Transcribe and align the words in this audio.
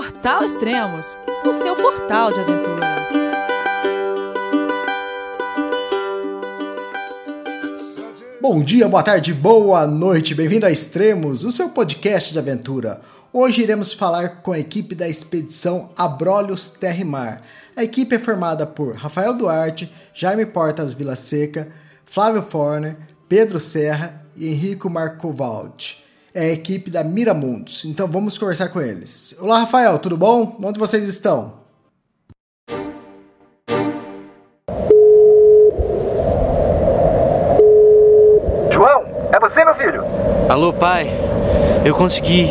Portal 0.00 0.42
Extremos, 0.42 1.18
o 1.44 1.52
seu 1.52 1.76
portal 1.76 2.32
de 2.32 2.40
aventura. 2.40 2.86
Bom 8.40 8.62
dia, 8.62 8.88
boa 8.88 9.02
tarde, 9.02 9.34
boa 9.34 9.86
noite, 9.86 10.34
bem-vindo 10.34 10.64
a 10.64 10.70
Extremos, 10.70 11.44
o 11.44 11.52
seu 11.52 11.68
podcast 11.68 12.32
de 12.32 12.38
aventura. 12.38 13.02
Hoje 13.30 13.60
iremos 13.60 13.92
falar 13.92 14.40
com 14.40 14.52
a 14.52 14.58
equipe 14.58 14.94
da 14.94 15.06
expedição 15.06 15.90
Abrolhos 15.94 16.70
Terra 16.70 17.00
e 17.02 17.04
Mar. 17.04 17.42
A 17.76 17.84
equipe 17.84 18.16
é 18.16 18.18
formada 18.18 18.66
por 18.66 18.94
Rafael 18.94 19.34
Duarte, 19.34 19.92
Jaime 20.14 20.46
Portas 20.46 20.94
Vila 20.94 21.14
Seca, 21.14 21.68
Flávio 22.06 22.40
Forner, 22.40 22.96
Pedro 23.28 23.60
Serra 23.60 24.24
e 24.34 24.48
Henrico 24.48 24.88
Marcovaldi 24.88 26.08
é 26.34 26.42
a 26.42 26.52
equipe 26.52 26.90
da 26.90 27.02
Miramundos. 27.02 27.84
Então 27.84 28.06
vamos 28.06 28.38
conversar 28.38 28.68
com 28.68 28.80
eles. 28.80 29.36
Olá, 29.40 29.60
Rafael, 29.60 29.98
tudo 29.98 30.16
bom? 30.16 30.56
Onde 30.62 30.78
vocês 30.78 31.08
estão? 31.08 31.60
João, 38.70 39.04
é 39.32 39.40
você, 39.40 39.64
meu 39.64 39.74
filho? 39.74 40.04
Alô, 40.48 40.72
pai. 40.72 41.10
Eu 41.84 41.94
consegui. 41.94 42.50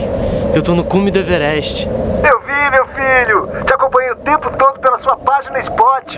Eu 0.53 0.61
tô 0.61 0.73
no 0.73 0.83
cume 0.83 1.11
do 1.11 1.19
Everest. 1.19 1.87
Eu 1.87 2.39
vi, 2.41 2.71
meu 2.71 2.85
filho. 2.87 3.65
Te 3.65 3.73
acompanhei 3.73 4.11
o 4.11 4.15
tempo 4.17 4.49
todo 4.57 4.79
pela 4.79 4.99
sua 4.99 5.15
página 5.17 5.59
Spot. 5.59 6.17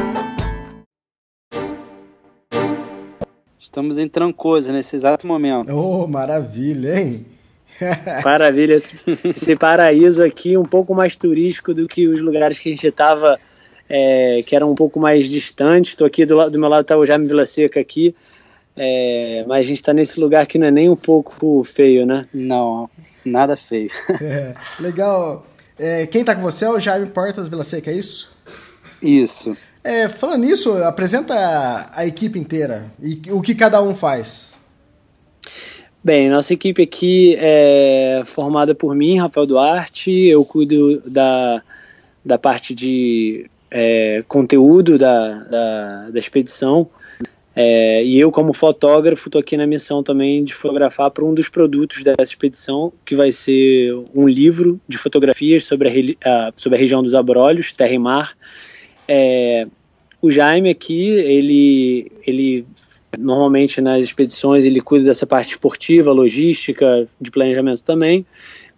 Estamos 3.71 3.97
em 3.97 4.05
Trancoso 4.05 4.73
nesse 4.73 4.97
exato 4.97 5.25
momento. 5.25 5.73
Oh, 5.73 6.05
maravilha, 6.05 6.99
hein? 6.99 7.25
Maravilha. 8.21 8.75
Esse 8.75 9.55
paraíso 9.55 10.21
aqui 10.21 10.57
um 10.57 10.65
pouco 10.65 10.93
mais 10.93 11.15
turístico 11.15 11.73
do 11.73 11.87
que 11.87 12.05
os 12.05 12.19
lugares 12.19 12.59
que 12.59 12.67
a 12.67 12.71
gente 12.73 12.85
estava, 12.85 13.39
é, 13.89 14.43
que 14.45 14.57
eram 14.57 14.69
um 14.69 14.75
pouco 14.75 14.99
mais 14.99 15.29
distantes. 15.29 15.91
Estou 15.91 16.05
aqui 16.05 16.25
do, 16.25 16.49
do 16.49 16.59
meu 16.59 16.67
lado 16.67 16.81
está 16.81 16.97
o 16.97 17.05
Jaime 17.05 17.25
Vila 17.25 17.45
Seca 17.45 17.79
aqui. 17.79 18.13
É, 18.75 19.45
mas 19.47 19.61
a 19.61 19.63
gente 19.63 19.77
está 19.77 19.93
nesse 19.93 20.19
lugar 20.19 20.45
que 20.47 20.59
não 20.59 20.67
é 20.67 20.71
nem 20.71 20.89
um 20.89 20.95
pouco 20.97 21.63
feio, 21.63 22.05
né? 22.05 22.27
Não, 22.33 22.89
nada 23.23 23.55
feio. 23.55 23.89
É, 24.21 24.53
legal. 24.81 25.47
É, 25.79 26.05
quem 26.07 26.21
está 26.21 26.35
com 26.35 26.41
você 26.41 26.65
é 26.65 26.69
o 26.69 26.77
Jaime 26.77 27.07
Portas 27.07 27.47
Vila 27.47 27.63
Seca, 27.63 27.89
é 27.89 27.93
isso? 27.93 28.35
Isso. 29.01 29.55
É, 29.83 30.07
falando 30.07 30.43
nisso, 30.43 30.71
apresenta 30.83 31.89
a, 31.91 32.05
equipe 32.05 32.37
inteira 32.37 32.91
e 33.01 33.19
o 33.31 33.41
que 33.41 33.55
cada 33.55 33.81
um 33.81 33.95
faz. 33.95 34.59
Bem, 36.03 36.29
nossa 36.29 36.53
equipe 36.53 36.81
aqui 36.83 37.35
é 37.39 38.23
formada 38.25 38.75
por 38.75 38.95
mim, 38.95 39.19
Rafael 39.19 39.45
Duarte, 39.45 40.11
eu 40.11 40.43
cuido 40.45 41.01
da, 41.05 41.61
da 42.23 42.37
parte 42.37 42.75
de 42.75 43.49
é, 43.71 44.23
conteúdo 44.27 44.97
da, 44.97 45.33
da, 45.43 46.09
da 46.09 46.19
expedição. 46.19 46.87
É, 47.55 48.03
e 48.03 48.19
eu, 48.19 48.31
como 48.31 48.53
fotógrafo, 48.53 49.27
estou 49.27 49.41
aqui 49.41 49.57
na 49.57 49.67
missão 49.67 50.01
também 50.01 50.43
de 50.43 50.53
fotografar 50.53 51.11
para 51.11 51.25
um 51.25 51.33
dos 51.33 51.49
produtos 51.49 52.01
dessa 52.01 52.23
expedição, 52.23 52.93
que 53.05 53.15
vai 53.15 53.31
ser 53.31 53.93
um 54.15 54.27
livro 54.27 54.79
de 54.87 54.97
fotografias 54.97 55.65
sobre 55.65 56.17
a 56.23 56.53
sobre 56.55 56.77
a 56.77 56.79
região 56.79 57.03
dos 57.03 57.13
Abrolhos, 57.13 57.73
Terra 57.73 57.93
e 57.93 57.99
Mar, 57.99 58.33
é, 59.13 59.67
o 60.21 60.31
Jaime 60.31 60.69
aqui, 60.69 61.09
ele, 61.09 62.09
ele 62.25 62.65
normalmente 63.19 63.81
nas 63.81 64.01
expedições 64.01 64.63
ele 64.63 64.79
cuida 64.79 65.03
dessa 65.03 65.27
parte 65.27 65.49
esportiva, 65.49 66.13
logística, 66.13 67.05
de 67.19 67.29
planejamento 67.29 67.83
também, 67.83 68.25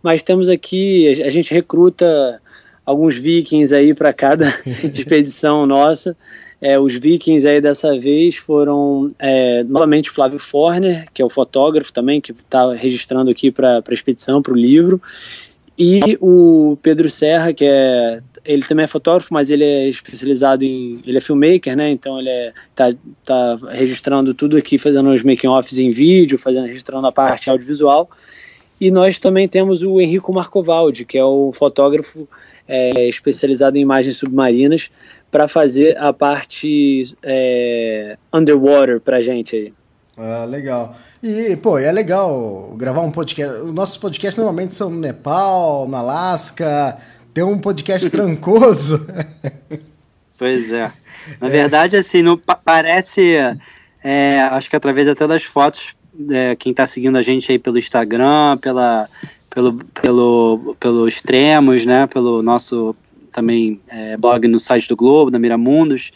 mas 0.02 0.24
temos 0.24 0.50
aqui, 0.50 1.22
a 1.22 1.30
gente 1.30 1.54
recruta 1.54 2.42
alguns 2.84 3.16
vikings 3.16 3.76
aí 3.76 3.94
para 3.94 4.12
cada 4.12 4.48
expedição 4.92 5.68
nossa. 5.68 6.18
É, 6.60 6.80
os 6.80 6.96
vikings 6.96 7.48
aí 7.48 7.62
dessa 7.62 7.96
vez 7.96 8.36
foram 8.38 9.12
é, 9.20 9.64
novamente 9.66 10.10
Flávio 10.10 10.40
Forner, 10.40 11.06
que 11.14 11.22
é 11.22 11.26
o 11.26 11.30
fotógrafo 11.30 11.94
também, 11.94 12.20
que 12.20 12.32
está 12.32 12.74
registrando 12.74 13.30
aqui 13.30 13.52
para 13.52 13.84
a 13.88 13.94
expedição, 13.94 14.42
para 14.42 14.54
o 14.54 14.58
livro, 14.58 15.00
e 15.78 16.18
o 16.20 16.78
Pedro 16.82 17.10
Serra, 17.10 17.54
que 17.54 17.66
é 17.66 18.20
ele 18.46 18.64
também 18.64 18.86
é 18.86 18.88
fotógrafo, 18.88 19.34
mas 19.34 19.50
ele 19.50 19.64
é 19.64 19.88
especializado 19.88 20.64
em. 20.64 21.02
Ele 21.06 21.18
é 21.18 21.22
filmmaker, 21.22 21.76
né? 21.76 21.90
Então 21.92 22.20
ele 22.20 22.30
é, 22.30 22.54
tá, 22.76 22.94
tá 23.26 23.58
registrando 23.72 24.34
tudo 24.34 24.58
aqui, 24.58 24.78
fazendo 24.78 25.10
os 25.12 25.24
making-offs 25.24 25.78
em 25.78 25.92
vídeo, 25.92 26.38
fazendo, 26.38 26.68
registrando 26.68 27.08
a 27.08 27.12
parte 27.12 27.50
audiovisual. 27.50 28.10
E 28.80 28.92
nós 28.92 29.20
também 29.20 29.48
temos 29.48 29.82
o 29.82 30.02
Henrico 30.02 30.34
Marcovaldi, 30.34 31.06
que 31.06 31.18
é 31.18 31.24
o 31.24 31.54
fotógrafo 31.54 32.28
é, 32.68 33.08
especializado 33.08 33.78
em 33.78 33.82
imagens 33.82 34.18
submarinas, 34.18 34.90
para 35.32 35.48
fazer 35.48 35.98
a 35.98 36.12
parte 36.12 37.16
é, 37.24 38.18
underwater 38.34 39.00
para 39.00 39.22
gente 39.22 39.56
aí. 39.56 39.74
Ah, 40.18 40.46
legal. 40.46 40.96
E, 41.24 41.56
pô, 41.56 41.80
é 41.80 41.92
legal 41.92 42.74
gravar 42.76 43.02
um 43.02 43.10
podcast. 43.10 43.62
Os 43.62 43.74
nossos 43.74 43.98
podcasts 43.98 44.38
normalmente 44.38 44.76
são 44.76 44.90
no 44.90 45.00
Nepal, 45.00 45.88
no 45.88 45.96
Alasca, 45.96 46.98
tem 47.34 47.44
um 47.44 47.58
podcast 47.58 48.10
trancoso. 48.10 49.06
Pois 50.36 50.74
é. 50.74 50.92
Na 51.40 51.48
é. 51.48 51.50
verdade, 51.50 51.96
assim, 51.96 52.22
não, 52.22 52.38
parece. 52.38 53.36
É, 54.04 54.42
acho 54.52 54.70
que 54.70 54.76
através 54.76 55.08
até 55.08 55.26
das 55.26 55.44
fotos, 55.44 55.96
é, 56.30 56.54
quem 56.56 56.72
está 56.72 56.86
seguindo 56.86 57.18
a 57.18 57.22
gente 57.22 57.50
aí 57.50 57.58
pelo 57.58 57.78
Instagram, 57.78 58.58
pela, 58.58 59.08
pelo, 59.50 59.74
pelo, 60.02 60.76
pelo 60.80 61.08
Extremos, 61.08 61.86
né? 61.86 62.08
Pelo 62.08 62.42
nosso 62.42 62.94
também 63.32 63.80
é, 63.88 64.18
blog 64.18 64.46
no 64.50 64.60
site 64.60 64.90
do 64.90 64.98
Globo, 64.98 65.32
da 65.32 65.40
Miramundos, 65.40 66.12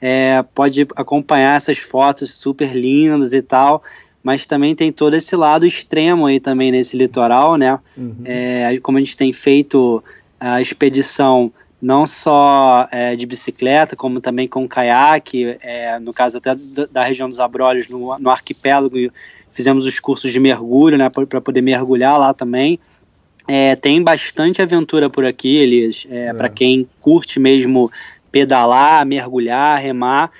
é, 0.00 0.42
pode 0.54 0.88
acompanhar 0.96 1.56
essas 1.56 1.78
fotos 1.78 2.34
super 2.34 2.74
lindas 2.74 3.32
e 3.32 3.42
tal 3.42 3.84
mas 4.22 4.46
também 4.46 4.74
tem 4.74 4.92
todo 4.92 5.14
esse 5.14 5.34
lado 5.36 5.64
extremo 5.64 6.26
aí 6.26 6.40
também 6.40 6.72
nesse 6.72 6.96
litoral, 6.96 7.56
né? 7.56 7.78
Uhum. 7.96 8.16
É, 8.24 8.78
como 8.82 8.98
a 8.98 9.00
gente 9.00 9.16
tem 9.16 9.32
feito 9.32 10.02
a 10.38 10.60
expedição 10.60 11.52
não 11.80 12.06
só 12.06 12.88
é, 12.90 13.14
de 13.14 13.24
bicicleta, 13.24 13.94
como 13.94 14.20
também 14.20 14.48
com 14.48 14.66
caiaque, 14.68 15.56
é, 15.60 15.98
no 15.98 16.12
caso 16.12 16.38
até 16.38 16.54
da 16.90 17.04
região 17.04 17.28
dos 17.28 17.38
Abrolhos, 17.38 17.88
no, 17.88 18.18
no 18.18 18.30
arquipélago, 18.30 18.96
fizemos 19.52 19.86
os 19.86 20.00
cursos 20.00 20.32
de 20.32 20.40
mergulho, 20.40 20.98
né, 20.98 21.08
para 21.08 21.40
poder 21.40 21.60
mergulhar 21.60 22.18
lá 22.18 22.34
também. 22.34 22.78
É, 23.46 23.76
tem 23.76 24.02
bastante 24.02 24.60
aventura 24.60 25.08
por 25.08 25.24
aqui, 25.24 25.56
Elias, 25.56 26.06
é, 26.10 26.26
é. 26.26 26.34
para 26.34 26.48
quem 26.48 26.86
curte 27.00 27.40
mesmo 27.40 27.90
pedalar, 28.30 29.06
mergulhar, 29.06 29.80
remar, 29.80 30.30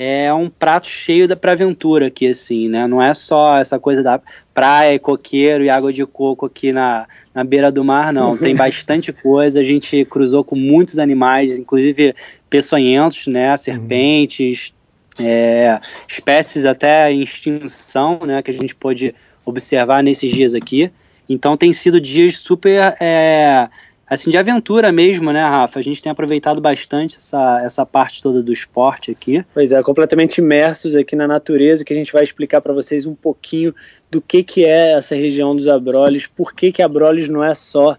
é 0.00 0.32
um 0.32 0.48
prato 0.48 0.86
cheio 0.86 1.26
da 1.26 1.34
pra 1.34 1.52
aventura 1.52 2.06
aqui, 2.06 2.28
assim, 2.28 2.68
né? 2.68 2.86
Não 2.86 3.02
é 3.02 3.12
só 3.14 3.58
essa 3.58 3.80
coisa 3.80 4.00
da 4.00 4.20
praia, 4.54 4.96
coqueiro 4.96 5.64
e 5.64 5.68
água 5.68 5.92
de 5.92 6.06
coco 6.06 6.46
aqui 6.46 6.70
na, 6.70 7.08
na 7.34 7.42
beira 7.42 7.72
do 7.72 7.82
mar, 7.82 8.12
não. 8.12 8.36
Tem 8.36 8.54
bastante 8.56 9.12
coisa. 9.12 9.58
A 9.58 9.64
gente 9.64 10.04
cruzou 10.04 10.44
com 10.44 10.54
muitos 10.54 11.00
animais, 11.00 11.58
inclusive 11.58 12.14
peçonhentos, 12.48 13.26
né? 13.26 13.56
Serpentes, 13.56 14.72
é, 15.18 15.80
espécies 16.06 16.64
até 16.64 17.10
em 17.10 17.24
extinção, 17.24 18.20
né? 18.24 18.40
Que 18.40 18.52
a 18.52 18.54
gente 18.54 18.76
pôde 18.76 19.12
observar 19.44 20.00
nesses 20.00 20.30
dias 20.30 20.54
aqui. 20.54 20.92
Então 21.28 21.56
tem 21.56 21.72
sido 21.72 22.00
dias 22.00 22.36
super 22.36 22.94
é, 23.00 23.68
assim, 24.08 24.30
de 24.30 24.36
aventura 24.36 24.90
mesmo, 24.90 25.32
né, 25.32 25.42
Rafa? 25.42 25.78
A 25.78 25.82
gente 25.82 26.02
tem 26.02 26.10
aproveitado 26.10 26.60
bastante 26.60 27.16
essa, 27.16 27.60
essa 27.62 27.84
parte 27.84 28.22
toda 28.22 28.42
do 28.42 28.52
esporte 28.52 29.10
aqui. 29.10 29.44
Pois 29.52 29.72
é, 29.72 29.82
completamente 29.82 30.38
imersos 30.38 30.96
aqui 30.96 31.14
na 31.14 31.26
natureza, 31.26 31.84
que 31.84 31.92
a 31.92 31.96
gente 31.96 32.12
vai 32.12 32.22
explicar 32.22 32.60
para 32.60 32.72
vocês 32.72 33.06
um 33.06 33.14
pouquinho 33.14 33.74
do 34.10 34.20
que, 34.20 34.42
que 34.42 34.64
é 34.64 34.96
essa 34.96 35.14
região 35.14 35.54
dos 35.54 35.68
Abrolhos, 35.68 36.26
por 36.26 36.54
que, 36.54 36.72
que 36.72 36.82
Abrolhos 36.82 37.28
não 37.28 37.44
é 37.44 37.54
só 37.54 37.96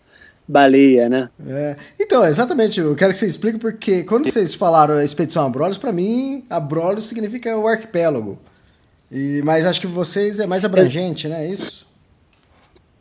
baleia, 0.47 1.07
né? 1.07 1.29
É. 1.47 1.75
Então, 2.00 2.25
exatamente, 2.25 2.79
eu 2.79 2.95
quero 2.95 3.11
que 3.11 3.19
você 3.19 3.27
explique 3.27 3.59
porque 3.59 4.01
quando 4.01 4.25
vocês 4.25 4.56
falaram 4.56 4.95
a 4.95 5.03
expedição 5.03 5.45
Abrolhos, 5.45 5.77
para 5.77 5.91
mim, 5.91 6.44
Abrolhos 6.50 7.06
significa 7.06 7.56
o 7.56 7.67
arquipélago. 7.67 8.39
E, 9.11 9.41
mas 9.44 9.65
acho 9.65 9.81
que 9.81 9.88
vocês 9.88 10.39
é 10.39 10.47
mais 10.47 10.65
abrangente, 10.65 11.27
né? 11.27 11.45
É 11.45 11.51
isso? 11.51 11.88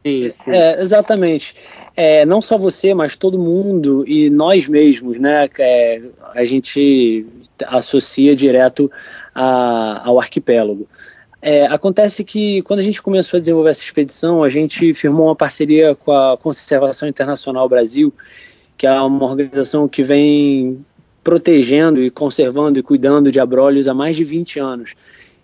Isso. 0.04 0.50
É, 0.50 0.80
exatamente 0.80 1.54
é, 2.00 2.24
não 2.24 2.40
só 2.40 2.56
você, 2.56 2.94
mas 2.94 3.16
todo 3.16 3.36
mundo 3.36 4.04
e 4.06 4.30
nós 4.30 4.68
mesmos, 4.68 5.18
né? 5.18 5.50
É, 5.58 6.00
a 6.32 6.44
gente 6.44 7.26
associa 7.66 8.36
direto 8.36 8.88
a, 9.34 10.06
ao 10.08 10.20
arquipélago. 10.20 10.86
É, 11.42 11.66
acontece 11.66 12.22
que 12.22 12.62
quando 12.62 12.78
a 12.78 12.84
gente 12.84 13.02
começou 13.02 13.38
a 13.38 13.40
desenvolver 13.40 13.70
essa 13.70 13.82
expedição, 13.82 14.44
a 14.44 14.48
gente 14.48 14.94
firmou 14.94 15.26
uma 15.26 15.34
parceria 15.34 15.96
com 15.96 16.12
a 16.12 16.38
Conservação 16.38 17.08
Internacional 17.08 17.68
Brasil, 17.68 18.14
que 18.76 18.86
é 18.86 19.00
uma 19.00 19.24
organização 19.24 19.88
que 19.88 20.04
vem 20.04 20.78
protegendo 21.24 22.00
e 22.00 22.12
conservando 22.12 22.78
e 22.78 22.82
cuidando 22.82 23.32
de 23.32 23.40
abrolhos 23.40 23.88
há 23.88 23.92
mais 23.92 24.16
de 24.16 24.22
20 24.22 24.60
anos. 24.60 24.94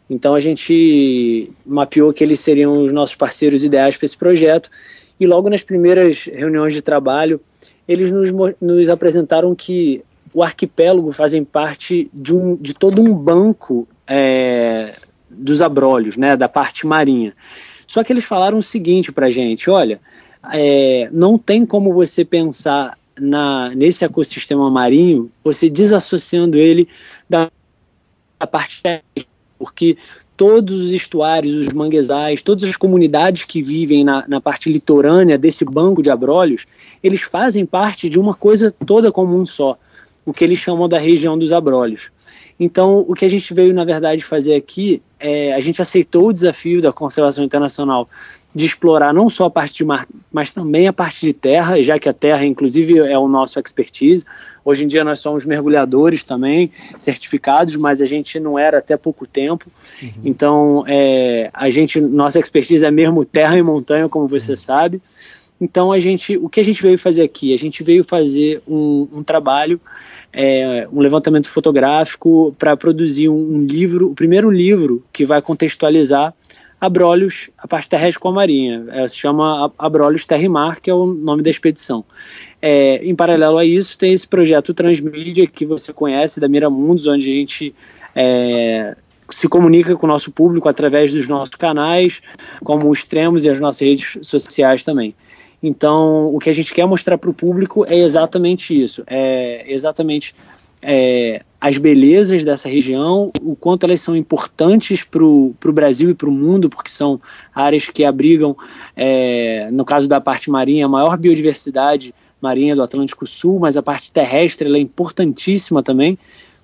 Então 0.08 0.36
a 0.36 0.40
gente 0.40 1.50
mapeou 1.66 2.12
que 2.12 2.22
eles 2.22 2.38
seriam 2.38 2.80
os 2.84 2.92
nossos 2.92 3.16
parceiros 3.16 3.64
ideais 3.64 3.96
para 3.96 4.06
esse 4.06 4.16
projeto 4.16 4.70
e 5.18 5.26
logo 5.26 5.48
nas 5.48 5.62
primeiras 5.62 6.24
reuniões 6.24 6.72
de 6.72 6.82
trabalho 6.82 7.40
eles 7.86 8.10
nos, 8.10 8.30
nos 8.60 8.88
apresentaram 8.88 9.54
que 9.54 10.02
o 10.32 10.42
arquipélago 10.42 11.12
fazem 11.12 11.44
parte 11.44 12.10
de, 12.12 12.34
um, 12.34 12.56
de 12.56 12.74
todo 12.74 13.00
um 13.00 13.14
banco 13.14 13.86
é, 14.06 14.96
dos 15.30 15.62
abrolhos, 15.62 16.16
né, 16.16 16.36
da 16.36 16.48
parte 16.48 16.86
marinha. 16.86 17.32
Só 17.86 18.02
que 18.02 18.12
eles 18.12 18.24
falaram 18.24 18.58
o 18.58 18.62
seguinte 18.62 19.12
para 19.12 19.30
gente, 19.30 19.70
olha, 19.70 20.00
é, 20.52 21.08
não 21.12 21.38
tem 21.38 21.64
como 21.64 21.92
você 21.92 22.24
pensar 22.24 22.98
na, 23.18 23.70
nesse 23.70 24.04
ecossistema 24.04 24.68
marinho, 24.70 25.30
você 25.42 25.70
desassociando 25.70 26.58
ele 26.58 26.88
da, 27.28 27.50
da 28.38 28.46
parte 28.46 28.82
porque 29.58 29.96
todos 30.36 30.80
os 30.80 30.90
estuários, 30.90 31.54
os 31.54 31.72
manguezais, 31.72 32.42
todas 32.42 32.64
as 32.64 32.76
comunidades 32.76 33.44
que 33.44 33.62
vivem 33.62 34.04
na, 34.04 34.24
na, 34.26 34.40
parte 34.40 34.70
litorânea 34.70 35.38
desse 35.38 35.64
banco 35.64 36.02
de 36.02 36.10
abrolhos, 36.10 36.66
eles 37.02 37.22
fazem 37.22 37.64
parte 37.64 38.08
de 38.08 38.18
uma 38.18 38.34
coisa 38.34 38.74
toda 38.84 39.12
como 39.12 39.36
um 39.36 39.46
só, 39.46 39.78
o 40.26 40.32
que 40.32 40.42
eles 40.42 40.58
chamam 40.58 40.88
da 40.88 40.98
região 40.98 41.38
dos 41.38 41.52
abrolhos. 41.52 42.10
Então, 42.58 43.04
o 43.08 43.14
que 43.14 43.24
a 43.24 43.28
gente 43.28 43.52
veio, 43.52 43.74
na 43.74 43.84
verdade, 43.84 44.24
fazer 44.24 44.54
aqui 44.54 45.02
é 45.18 45.52
a 45.54 45.60
gente 45.60 45.82
aceitou 45.82 46.28
o 46.28 46.32
desafio 46.32 46.80
da 46.80 46.92
conservação 46.92 47.44
internacional 47.44 48.08
de 48.54 48.64
explorar 48.64 49.12
não 49.12 49.28
só 49.28 49.46
a 49.46 49.50
parte 49.50 49.78
de 49.78 49.84
mar, 49.84 50.06
mas 50.32 50.52
também 50.52 50.86
a 50.86 50.92
parte 50.92 51.20
de 51.20 51.32
terra, 51.32 51.82
já 51.82 51.98
que 51.98 52.08
a 52.08 52.12
terra, 52.12 52.44
inclusive, 52.44 52.98
é 52.98 53.18
o 53.18 53.26
nosso 53.26 53.58
expertise. 53.58 54.24
Hoje 54.64 54.84
em 54.84 54.86
dia 54.86 55.02
nós 55.02 55.18
somos 55.18 55.44
mergulhadores 55.44 56.22
também, 56.22 56.70
certificados, 56.98 57.74
mas 57.74 58.00
a 58.00 58.06
gente 58.06 58.38
não 58.38 58.56
era 58.56 58.78
até 58.78 58.96
pouco 58.96 59.26
tempo. 59.26 59.66
Uhum. 60.00 60.10
Então, 60.24 60.84
é, 60.86 61.50
a 61.52 61.68
gente, 61.70 62.00
nossa 62.00 62.38
expertise 62.38 62.84
é 62.84 62.90
mesmo 62.90 63.24
terra 63.24 63.58
e 63.58 63.62
montanha, 63.62 64.08
como 64.08 64.28
você 64.28 64.52
uhum. 64.52 64.56
sabe. 64.56 65.02
Então, 65.60 65.90
a 65.90 65.98
gente, 65.98 66.36
o 66.36 66.48
que 66.48 66.60
a 66.60 66.64
gente 66.64 66.80
veio 66.80 66.98
fazer 66.98 67.22
aqui? 67.22 67.52
A 67.52 67.56
gente 67.56 67.82
veio 67.82 68.04
fazer 68.04 68.62
um, 68.68 69.08
um 69.14 69.22
trabalho 69.22 69.80
é, 70.34 70.86
um 70.92 71.00
levantamento 71.00 71.48
fotográfico 71.48 72.54
para 72.58 72.76
produzir 72.76 73.28
um, 73.28 73.56
um, 73.56 73.64
livro, 73.64 74.10
o 74.10 74.14
primeiro 74.14 74.50
livro 74.50 75.02
que 75.12 75.24
vai 75.24 75.40
contextualizar 75.40 76.34
Abrolhos, 76.80 77.48
a 77.56 77.68
parte 77.68 77.88
terrestre 77.88 78.20
com 78.20 78.28
a 78.28 78.32
marinha. 78.32 78.84
É, 78.90 79.08
se 79.08 79.16
chama 79.16 79.72
Abrolhos 79.78 80.26
Terra 80.26 80.42
e 80.42 80.48
Mar, 80.48 80.80
que 80.80 80.90
é 80.90 80.94
o 80.94 81.06
nome 81.06 81.42
da 81.42 81.48
expedição. 81.48 82.04
É, 82.60 82.96
em 82.96 83.14
paralelo 83.14 83.56
a 83.56 83.64
isso, 83.64 83.96
tem 83.96 84.12
esse 84.12 84.26
projeto 84.26 84.74
Transmídia, 84.74 85.46
que 85.46 85.64
você 85.64 85.92
conhece, 85.92 86.40
da 86.40 86.48
Miramundos, 86.48 87.06
onde 87.06 87.30
a 87.30 87.34
gente 87.34 87.74
é, 88.14 88.96
se 89.30 89.48
comunica 89.48 89.96
com 89.96 90.06
o 90.06 90.08
nosso 90.08 90.32
público 90.32 90.68
através 90.68 91.12
dos 91.12 91.28
nossos 91.28 91.54
canais, 91.54 92.20
como 92.62 92.90
os 92.90 92.98
Extremos 92.98 93.44
e 93.44 93.50
as 93.50 93.60
nossas 93.60 93.80
redes 93.80 94.18
sociais 94.22 94.84
também. 94.84 95.14
Então, 95.66 96.26
o 96.26 96.38
que 96.38 96.50
a 96.50 96.52
gente 96.52 96.74
quer 96.74 96.86
mostrar 96.86 97.16
para 97.16 97.30
o 97.30 97.32
público 97.32 97.86
é 97.88 97.98
exatamente 97.98 98.78
isso, 98.78 99.02
é 99.06 99.64
exatamente 99.66 100.34
é, 100.82 101.40
as 101.58 101.78
belezas 101.78 102.44
dessa 102.44 102.68
região, 102.68 103.32
o 103.40 103.56
quanto 103.56 103.84
elas 103.84 104.02
são 104.02 104.14
importantes 104.14 105.02
para 105.02 105.24
o 105.24 105.54
Brasil 105.72 106.10
e 106.10 106.14
para 106.14 106.28
o 106.28 106.32
mundo, 106.32 106.68
porque 106.68 106.90
são 106.90 107.18
áreas 107.54 107.86
que 107.86 108.04
abrigam, 108.04 108.54
é, 108.94 109.70
no 109.72 109.86
caso 109.86 110.06
da 110.06 110.20
parte 110.20 110.50
marinha, 110.50 110.84
a 110.84 110.88
maior 110.88 111.16
biodiversidade 111.16 112.14
marinha 112.42 112.76
do 112.76 112.82
Atlântico 112.82 113.26
Sul, 113.26 113.58
mas 113.58 113.78
a 113.78 113.82
parte 113.82 114.12
terrestre 114.12 114.70
é 114.70 114.78
importantíssima 114.78 115.82
também, 115.82 116.18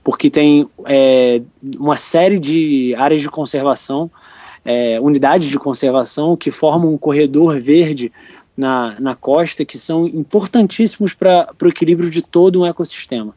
porque 0.04 0.28
tem 0.28 0.68
é, 0.84 1.40
uma 1.78 1.96
série 1.96 2.38
de 2.38 2.94
áreas 2.96 3.22
de 3.22 3.30
conservação, 3.30 4.10
é, 4.62 5.00
unidades 5.00 5.48
de 5.48 5.58
conservação 5.58 6.36
que 6.36 6.50
formam 6.50 6.92
um 6.92 6.98
corredor 6.98 7.58
verde 7.58 8.12
na, 8.56 8.96
na 9.00 9.14
costa 9.14 9.64
que 9.64 9.78
são 9.78 10.06
importantíssimos 10.06 11.14
para 11.14 11.48
o 11.62 11.68
equilíbrio 11.68 12.10
de 12.10 12.22
todo 12.22 12.60
um 12.60 12.66
ecossistema. 12.66 13.34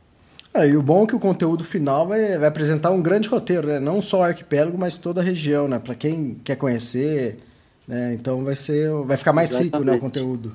É, 0.53 0.67
e 0.67 0.77
o 0.77 0.83
bom 0.83 1.03
é 1.03 1.07
que 1.07 1.15
o 1.15 1.19
conteúdo 1.19 1.63
final 1.63 2.07
vai, 2.07 2.37
vai 2.37 2.47
apresentar 2.47 2.91
um 2.91 3.01
grande 3.01 3.27
roteiro, 3.27 3.67
né? 3.67 3.79
não 3.79 4.01
só 4.01 4.19
o 4.19 4.23
arquipélago, 4.23 4.77
mas 4.77 4.99
toda 4.99 5.19
a 5.19 5.23
região, 5.23 5.67
né? 5.67 5.79
Para 5.79 5.95
quem 5.95 6.37
quer 6.43 6.55
conhecer, 6.55 7.39
né? 7.87 8.13
Então 8.13 8.43
vai 8.43 8.55
ser, 8.55 8.91
vai 9.05 9.17
ficar 9.17 9.33
mais 9.33 9.49
Exatamente. 9.49 9.73
rico, 9.73 9.85
né, 9.85 9.93
o 9.95 9.99
conteúdo. 9.99 10.53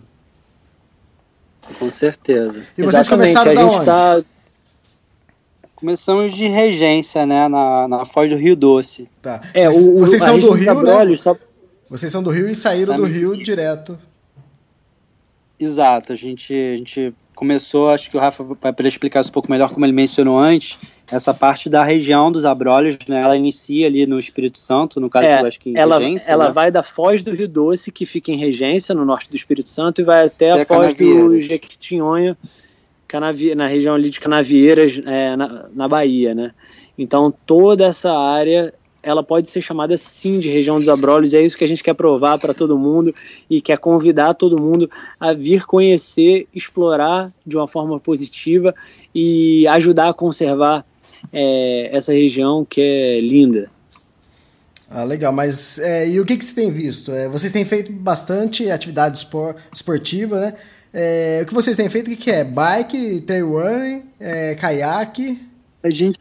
Com 1.78 1.90
certeza. 1.90 2.60
E 2.76 2.82
vocês 2.82 3.06
Exatamente. 3.06 3.10
começaram 3.10 3.50
a 3.50 3.54
da 3.54 3.62
gente 3.62 3.74
onde? 3.74 3.86
Tá... 3.86 4.22
Começamos 5.74 6.32
de 6.32 6.46
regência, 6.48 7.24
né, 7.24 7.46
na, 7.46 7.86
na 7.86 8.06
Foz 8.06 8.30
do 8.30 8.36
Rio 8.36 8.56
Doce. 8.56 9.08
Tá. 9.22 9.42
É, 9.54 9.68
vocês, 9.68 9.86
o, 9.86 9.98
vocês 9.98 10.22
são 10.22 10.38
do 10.38 10.50
Rio, 10.52 10.82
né? 10.82 11.16
Só... 11.16 11.36
Vocês 11.88 12.10
são 12.10 12.22
do 12.22 12.30
Rio 12.30 12.48
e 12.48 12.54
saíram 12.54 12.96
Sabe... 12.96 13.00
do 13.00 13.06
Rio 13.06 13.36
direto. 13.36 13.98
Exato, 15.60 16.12
a 16.12 16.16
gente, 16.16 16.54
a 16.54 16.76
gente 16.76 17.12
começou, 17.34 17.88
acho 17.88 18.10
que 18.10 18.16
o 18.16 18.20
Rafa 18.20 18.42
vai 18.42 18.72
poder 18.72 18.88
explicar 18.88 19.20
isso 19.20 19.30
um 19.30 19.32
pouco 19.32 19.50
melhor, 19.50 19.70
como 19.70 19.84
ele 19.84 19.92
mencionou 19.92 20.38
antes, 20.38 20.78
essa 21.10 21.32
parte 21.32 21.68
da 21.68 21.82
região 21.84 22.30
dos 22.30 22.44
abrolhos, 22.44 22.98
né, 23.08 23.22
ela 23.22 23.36
inicia 23.36 23.86
ali 23.86 24.06
no 24.06 24.18
Espírito 24.18 24.58
Santo, 24.58 25.00
no 25.00 25.08
caso, 25.08 25.26
é, 25.26 25.46
acho 25.46 25.60
que 25.60 25.70
em 25.70 25.76
ela, 25.76 25.98
Regência. 25.98 26.32
Ela 26.32 26.46
né? 26.46 26.52
vai 26.52 26.70
da 26.70 26.82
Foz 26.82 27.22
do 27.22 27.32
Rio 27.32 27.48
Doce, 27.48 27.90
que 27.90 28.06
fica 28.06 28.30
em 28.30 28.36
Regência, 28.36 28.94
no 28.94 29.04
norte 29.04 29.30
do 29.30 29.36
Espírito 29.36 29.68
Santo, 29.70 30.00
e 30.00 30.04
vai 30.04 30.26
até, 30.26 30.50
até 30.50 30.62
a 30.62 30.66
Foz 30.66 30.94
do 30.94 31.40
Jequitinhonha, 31.40 32.36
na 33.56 33.66
região 33.66 33.94
ali 33.94 34.10
de 34.10 34.20
Canavieiras, 34.20 35.00
é, 35.06 35.34
na, 35.34 35.66
na 35.74 35.88
Bahia, 35.88 36.34
né. 36.34 36.52
Então, 36.98 37.32
toda 37.46 37.86
essa 37.86 38.12
área 38.12 38.74
ela 39.08 39.22
pode 39.22 39.48
ser 39.48 39.62
chamada 39.62 39.96
sim 39.96 40.38
de 40.38 40.50
região 40.50 40.78
dos 40.78 40.88
abrolhos, 40.88 41.32
é 41.32 41.40
isso 41.40 41.56
que 41.56 41.64
a 41.64 41.68
gente 41.68 41.82
quer 41.82 41.94
provar 41.94 42.38
para 42.38 42.52
todo 42.52 42.78
mundo 42.78 43.14
e 43.48 43.60
quer 43.60 43.78
convidar 43.78 44.34
todo 44.34 44.60
mundo 44.60 44.90
a 45.18 45.32
vir 45.32 45.64
conhecer, 45.64 46.46
explorar 46.54 47.32
de 47.46 47.56
uma 47.56 47.66
forma 47.66 47.98
positiva 47.98 48.74
e 49.14 49.66
ajudar 49.68 50.10
a 50.10 50.14
conservar 50.14 50.84
é, 51.32 51.88
essa 51.90 52.12
região 52.12 52.66
que 52.66 52.80
é 52.80 53.20
linda. 53.20 53.70
Ah, 54.90 55.04
legal, 55.04 55.32
mas 55.32 55.78
é, 55.78 56.08
e 56.08 56.20
o 56.20 56.24
que, 56.24 56.36
que 56.36 56.44
você 56.44 56.54
tem 56.54 56.70
visto? 56.70 57.12
É, 57.12 57.28
vocês 57.28 57.50
têm 57.50 57.64
feito 57.64 57.90
bastante 57.90 58.70
atividade 58.70 59.18
espor, 59.18 59.56
esportiva, 59.72 60.40
né? 60.40 60.54
É, 60.92 61.40
o 61.42 61.46
que 61.46 61.54
vocês 61.54 61.76
têm 61.76 61.88
feito, 61.88 62.06
o 62.06 62.10
que, 62.10 62.16
que 62.16 62.30
é? 62.30 62.44
Bike, 62.44 63.22
trail 63.22 63.52
running, 63.52 64.02
é, 64.18 64.54
caiaque? 64.54 65.38
A 65.82 65.90
gente 65.90 66.18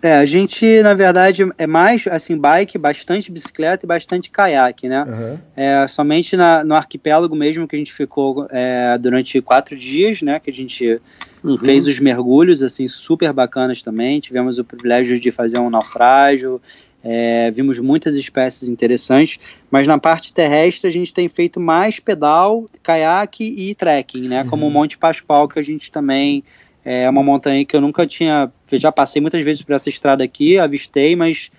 é, 0.00 0.14
a 0.14 0.24
gente, 0.24 0.80
na 0.82 0.94
verdade, 0.94 1.44
é 1.58 1.66
mais 1.66 2.06
assim, 2.06 2.36
bike, 2.38 2.78
bastante 2.78 3.32
bicicleta 3.32 3.84
e 3.84 3.88
bastante 3.88 4.30
caiaque, 4.30 4.88
né? 4.88 5.04
Uhum. 5.04 5.38
É, 5.56 5.88
somente 5.88 6.36
na, 6.36 6.62
no 6.62 6.74
arquipélago 6.74 7.34
mesmo 7.34 7.66
que 7.66 7.74
a 7.74 7.78
gente 7.78 7.92
ficou 7.92 8.46
é, 8.50 8.96
durante 8.98 9.40
quatro 9.40 9.76
dias, 9.76 10.22
né? 10.22 10.38
Que 10.38 10.50
a 10.50 10.54
gente 10.54 11.00
uhum. 11.42 11.58
fez 11.58 11.86
os 11.88 11.98
mergulhos, 11.98 12.62
assim, 12.62 12.86
super 12.86 13.32
bacanas 13.32 13.82
também. 13.82 14.20
Tivemos 14.20 14.58
o 14.58 14.64
privilégio 14.64 15.18
de 15.18 15.32
fazer 15.32 15.58
um 15.58 15.68
naufrágio, 15.68 16.60
é, 17.02 17.50
vimos 17.50 17.78
muitas 17.78 18.14
espécies 18.14 18.68
interessantes, 18.68 19.40
mas 19.70 19.86
na 19.86 19.98
parte 19.98 20.32
terrestre 20.32 20.88
a 20.88 20.92
gente 20.92 21.12
tem 21.12 21.28
feito 21.28 21.58
mais 21.58 21.98
pedal, 21.98 22.68
caiaque 22.82 23.44
e 23.44 23.74
trekking, 23.74 24.28
né? 24.28 24.42
Uhum. 24.42 24.48
Como 24.48 24.66
o 24.66 24.70
Monte 24.70 24.96
Pascoal, 24.96 25.48
que 25.48 25.58
a 25.58 25.62
gente 25.62 25.90
também 25.90 26.44
é 26.84 27.08
uma 27.08 27.22
montanha 27.22 27.64
que 27.64 27.76
eu 27.76 27.80
nunca 27.80 28.06
tinha. 28.06 28.50
Já 28.72 28.90
passei 28.90 29.20
muitas 29.20 29.42
vezes 29.42 29.62
por 29.62 29.74
essa 29.74 29.88
estrada 29.88 30.24
aqui, 30.24 30.58
avistei, 30.58 31.14
mas 31.16 31.50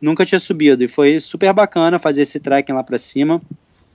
nunca 0.00 0.24
tinha 0.24 0.38
subido. 0.38 0.84
E 0.84 0.88
foi 0.88 1.20
super 1.20 1.52
bacana 1.52 1.98
fazer 1.98 2.22
esse 2.22 2.38
trekking 2.38 2.72
lá 2.72 2.82
para 2.82 2.98
cima. 2.98 3.40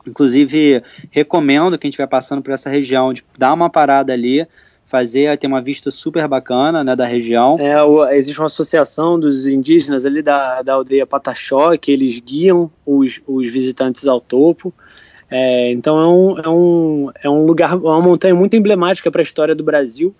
Inclusive, 0.08 0.82
recomendo 1.12 1.78
quem 1.78 1.90
estiver 1.90 2.08
passando 2.08 2.42
por 2.42 2.52
essa 2.52 2.70
região 2.70 3.14
de 3.14 3.24
dar 3.38 3.54
uma 3.54 3.70
parada 3.70 4.12
ali, 4.12 4.48
fazer, 4.88 5.38
ter 5.38 5.48
uma 5.48 5.62
vista 5.62 5.92
super 5.92 6.28
bacana 6.28 6.84
né, 6.84 6.96
da 6.96 7.06
região. 7.06 7.58
É, 7.60 7.82
o, 7.84 8.06
existe 8.10 8.40
uma 8.40 8.48
associação 8.48 9.20
dos 9.20 9.46
indígenas 9.46 10.06
ali 10.06 10.22
da, 10.22 10.62
da 10.62 10.74
aldeia 10.74 11.06
Pataxó, 11.06 11.78
que 11.78 11.92
eles 11.92 12.20
guiam 12.20 12.70
os, 12.86 13.22
os 13.28 13.50
visitantes 13.52 14.08
ao 14.08 14.20
topo. 14.20 14.74
É, 15.30 15.72
então 15.72 15.98
é 15.98 16.08
um, 16.08 16.40
é, 16.40 16.50
um, 16.50 17.12
é 17.24 17.30
um 17.30 17.46
lugar, 17.46 17.78
uma 17.78 18.02
montanha 18.02 18.36
muito 18.36 18.56
emblemática 18.56 19.10
para 19.10 19.22
a 19.22 19.24
história 19.24 19.56
do 19.56 19.64
Brasil 19.64 20.14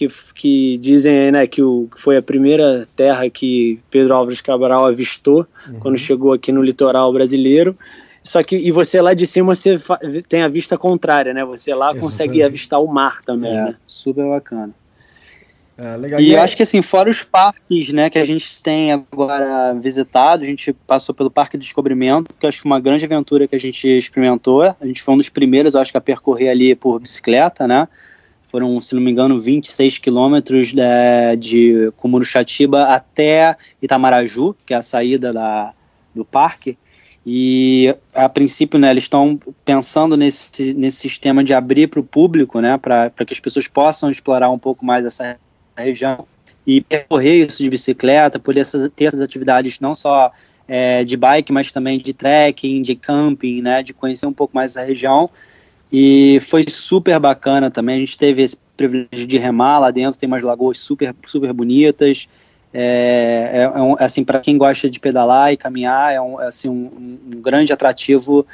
que, 0.00 0.08
que 0.34 0.78
dizem 0.78 1.30
né, 1.30 1.46
que, 1.46 1.62
o, 1.62 1.88
que 1.94 2.00
foi 2.00 2.16
a 2.16 2.22
primeira 2.22 2.86
terra 2.96 3.28
que 3.28 3.78
Pedro 3.90 4.14
Álvares 4.14 4.40
Cabral 4.40 4.86
avistou 4.86 5.46
uhum. 5.68 5.80
quando 5.80 5.98
chegou 5.98 6.32
aqui 6.32 6.50
no 6.50 6.62
litoral 6.62 7.12
brasileiro. 7.12 7.76
Só 8.22 8.42
que 8.42 8.56
e 8.56 8.70
você 8.70 9.00
lá 9.00 9.12
de 9.12 9.26
cima 9.26 9.54
você 9.54 9.78
tem 10.26 10.42
a 10.42 10.48
vista 10.48 10.78
contrária, 10.78 11.34
né? 11.34 11.44
Você 11.44 11.74
lá 11.74 11.86
Exatamente. 11.86 12.02
consegue 12.02 12.42
avistar 12.42 12.80
o 12.80 12.86
mar 12.86 13.20
também, 13.22 13.50
é, 13.50 13.64
né? 13.64 13.74
Super 13.86 14.26
bacana. 14.26 14.70
É, 15.76 15.96
legal. 15.96 16.20
E, 16.20 16.28
e 16.28 16.32
eu 16.32 16.38
é... 16.38 16.42
acho 16.42 16.56
que 16.56 16.62
assim, 16.62 16.80
fora 16.80 17.10
os 17.10 17.22
parques, 17.22 17.92
né, 17.92 18.08
que 18.08 18.18
a 18.18 18.24
gente 18.24 18.60
tem 18.62 18.92
agora 18.92 19.74
visitado, 19.74 20.42
a 20.42 20.46
gente 20.46 20.72
passou 20.72 21.14
pelo 21.14 21.30
Parque 21.30 21.56
do 21.56 21.62
Descobrimento, 21.62 22.32
que 22.38 22.44
eu 22.44 22.48
acho 22.48 22.58
que 22.58 22.62
foi 22.62 22.72
uma 22.72 22.80
grande 22.80 23.04
aventura 23.04 23.48
que 23.48 23.56
a 23.56 23.60
gente 23.60 23.86
experimentou. 23.88 24.62
A 24.62 24.86
gente 24.86 25.02
foi 25.02 25.14
um 25.14 25.18
dos 25.18 25.28
primeiros, 25.28 25.74
eu 25.74 25.80
acho 25.80 25.90
que 25.90 25.98
a 25.98 26.02
percorrer 26.02 26.50
ali 26.50 26.74
por 26.74 27.00
bicicleta, 27.00 27.66
né? 27.66 27.86
Foram, 28.50 28.80
se 28.80 28.94
não 28.94 29.02
me 29.02 29.10
engano, 29.10 29.38
26 29.38 29.98
quilômetros 29.98 30.72
de, 30.72 31.36
de 31.38 31.92
Cumuruxatiba 31.96 32.84
até 32.84 33.56
Itamaraju, 33.80 34.56
que 34.66 34.74
é 34.74 34.76
a 34.76 34.82
saída 34.82 35.32
da, 35.32 35.72
do 36.14 36.24
parque. 36.24 36.76
E 37.24 37.94
a 38.14 38.28
princípio, 38.28 38.78
né, 38.78 38.90
eles 38.90 39.04
estão 39.04 39.38
pensando 39.64 40.16
nesse, 40.16 40.74
nesse 40.74 40.96
sistema 40.96 41.44
de 41.44 41.52
abrir 41.52 41.86
para 41.86 42.00
o 42.00 42.04
público, 42.04 42.60
né, 42.60 42.76
para 42.78 43.10
que 43.10 43.32
as 43.32 43.40
pessoas 43.40 43.68
possam 43.68 44.10
explorar 44.10 44.50
um 44.50 44.58
pouco 44.58 44.84
mais 44.84 45.04
essa 45.04 45.36
região 45.76 46.26
e 46.66 46.80
percorrer 46.80 47.46
isso 47.46 47.62
de 47.62 47.70
bicicleta, 47.70 48.38
poder 48.38 48.60
essas, 48.60 48.90
ter 48.94 49.04
essas 49.04 49.20
atividades 49.20 49.80
não 49.80 49.94
só 49.94 50.32
é, 50.66 51.04
de 51.04 51.16
bike, 51.16 51.52
mas 51.52 51.72
também 51.72 51.98
de 51.98 52.12
trekking, 52.12 52.82
de 52.82 52.94
camping, 52.94 53.60
né, 53.60 53.82
de 53.82 53.92
conhecer 53.92 54.26
um 54.26 54.32
pouco 54.32 54.54
mais 54.54 54.72
essa 54.76 54.86
região. 54.86 55.28
E 55.92 56.38
foi 56.40 56.64
super 56.68 57.18
bacana 57.18 57.70
também. 57.70 57.96
A 57.96 57.98
gente 57.98 58.16
teve 58.16 58.42
esse 58.42 58.56
privilégio 58.76 59.26
de 59.26 59.38
remar 59.38 59.78
lá 59.78 59.90
dentro, 59.90 60.18
tem 60.18 60.26
umas 60.26 60.42
lagoas 60.42 60.78
super, 60.78 61.14
super 61.26 61.52
bonitas. 61.52 62.28
É, 62.72 63.50
é, 63.52 63.62
é 63.62 63.82
um, 63.82 63.96
assim 63.98 64.22
para 64.22 64.38
quem 64.38 64.56
gosta 64.56 64.88
de 64.88 65.00
pedalar 65.00 65.52
e 65.52 65.56
caminhar 65.56 66.14
é 66.14 66.20
um, 66.20 66.40
é, 66.40 66.46
assim 66.46 66.68
um, 66.68 67.18
um 67.26 67.42
grande 67.42 67.72
atrativo 67.72 68.46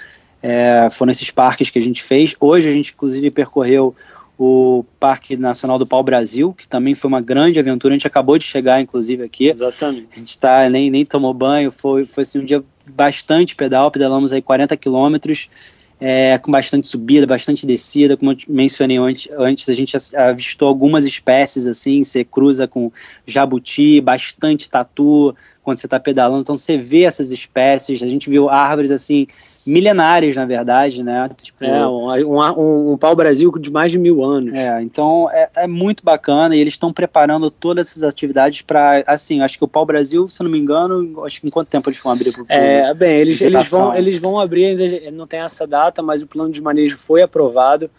é, 0.43 0.89
foram 0.91 1.11
esses 1.11 1.31
parques 1.31 1.69
que 1.69 1.79
a 1.79 1.83
gente 1.83 2.03
fez 2.03 2.35
hoje 2.41 2.67
a 2.67 2.73
gente 2.73 2.95
inclusive 2.95 3.31
percorreu 3.31 3.95
o 4.39 4.85
Parque 5.01 5.37
Nacional 5.37 5.79
do 5.79 5.87
Pau 5.87 6.03
Brasil, 6.03 6.53
que 6.53 6.69
também 6.69 6.95
foi 6.95 7.09
uma 7.09 7.21
grande 7.21 7.59
aventura. 7.59 7.95
A 7.95 7.97
gente 7.97 8.07
acabou 8.07 8.37
de 8.37 8.45
chegar, 8.45 8.81
inclusive, 8.81 9.23
aqui. 9.23 9.49
Exatamente. 9.49 10.09
A 10.13 10.19
gente 10.19 10.39
tá, 10.39 10.69
nem, 10.69 10.91
nem 10.91 11.07
tomou 11.07 11.33
banho, 11.33 11.73
foi, 11.73 12.05
foi 12.05 12.23
assim, 12.23 12.41
um 12.41 12.45
dia 12.45 12.63
bastante 12.87 13.57
pedal, 13.57 13.91
pedalamos 13.91 14.33
aí 14.33 14.43
40 14.43 14.77
quilômetros, 14.77 15.49
é, 16.01 16.39
com 16.39 16.51
bastante 16.51 16.87
subida, 16.89 17.27
bastante 17.27 17.67
descida. 17.67 18.17
Como 18.17 18.33
eu 18.33 18.37
mencionei 18.49 18.99
antes, 18.99 19.29
antes, 19.37 19.69
a 19.69 19.73
gente 19.73 19.97
avistou 20.15 20.69
algumas 20.69 21.05
espécies, 21.05 21.67
assim, 21.67 22.03
você 22.03 22.25
cruza 22.25 22.67
com 22.69 22.93
jabuti, 23.27 24.01
bastante 24.01 24.69
tatu 24.69 25.35
quando 25.67 25.79
você 25.79 25.89
está 25.89 25.99
pedalando. 25.99 26.43
Então 26.43 26.57
você 26.57 26.79
vê 26.79 27.03
essas 27.03 27.33
espécies, 27.33 28.01
a 28.01 28.09
gente 28.09 28.31
viu 28.31 28.49
árvores, 28.49 28.93
assim, 28.93 29.27
milenares, 29.67 30.37
na 30.37 30.47
verdade, 30.47 31.03
né? 31.03 31.29
Tipo, 31.43 31.65
é, 31.65 31.85
um, 31.85 32.39
um, 32.39 32.93
um 32.93 32.97
pau-brasil 32.97 33.51
de 33.59 33.69
mais 33.69 33.91
de 33.91 33.99
mil 33.99 34.23
anos. 34.23 34.55
É, 34.55 34.81
então 34.81 35.29
é, 35.29 35.49
é 35.57 35.67
muito 35.67 36.05
bacana 36.05 36.55
e 36.55 36.61
eles 36.61 36.75
estão 36.75 36.93
preparando 36.93 37.51
todas 37.51 37.89
essas 37.89 38.05
atividades 38.05 38.63
para, 38.63 39.03
assim, 39.09 39.41
acho 39.41 39.59
que 39.59 39.65
o 39.65 39.69
pau-brasil, 39.69 40.29
se 40.29 40.41
não 40.45 40.51
me 40.53 40.59
engano, 40.61 41.25
acho 41.25 41.41
que 41.41 41.49
em 41.49 41.51
quanto 41.51 41.67
tempo 41.67 41.91
eles 41.91 41.99
vão 41.99 42.13
abrir 42.13 42.33
para 42.33 42.43
o 42.45 42.47
É, 42.49 42.95
bem, 42.95 43.17
eles, 43.17 43.41
eles, 43.41 43.69
vão, 43.69 43.93
eles 43.93 44.21
vão 44.21 44.39
abrir, 44.39 44.67
ainda 44.67 45.11
não 45.11 45.27
tem 45.27 45.41
essa 45.41 45.67
data, 45.67 46.01
mas 46.01 46.23
o 46.23 46.29
plano 46.29 46.53
de 46.53 46.63
manejo 46.63 46.97
foi 46.97 47.23
aprovado, 47.23 47.91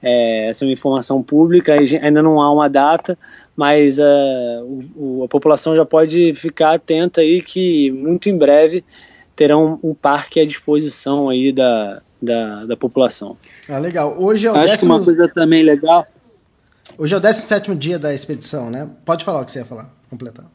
é, 0.00 0.48
essa 0.48 0.64
é 0.64 0.68
uma 0.68 0.72
informação 0.72 1.20
pública, 1.24 1.74
ainda 1.74 2.22
não 2.22 2.40
há 2.40 2.52
uma 2.52 2.68
data, 2.68 3.18
mas 3.56 3.98
uh, 3.98 4.02
o, 4.94 5.24
a 5.24 5.28
população 5.28 5.74
já 5.74 5.84
pode 5.84 6.34
ficar 6.34 6.74
atenta 6.74 7.22
aí 7.22 7.40
que 7.40 7.90
muito 7.90 8.28
em 8.28 8.36
breve 8.36 8.84
terão 9.34 9.80
um 9.82 9.94
parque 9.94 10.38
à 10.38 10.46
disposição 10.46 11.28
aí 11.28 11.52
da, 11.52 12.02
da, 12.20 12.64
da 12.66 12.76
população. 12.76 13.36
Ah, 13.68 13.78
legal. 13.78 14.16
Hoje 14.18 14.46
é 14.46 14.52
o 14.52 14.56
Acho 14.56 14.66
décimo... 14.66 14.94
uma 14.94 15.04
coisa 15.04 15.28
também 15.28 15.62
legal. 15.62 16.06
Hoje 16.98 17.14
é 17.14 17.16
o 17.16 17.20
17 17.20 17.74
dia 17.74 17.98
da 17.98 18.14
expedição, 18.14 18.70
né? 18.70 18.88
Pode 19.04 19.24
falar 19.24 19.40
o 19.40 19.44
que 19.44 19.50
você 19.50 19.60
ia 19.60 19.64
falar, 19.64 19.90
completar. 20.08 20.46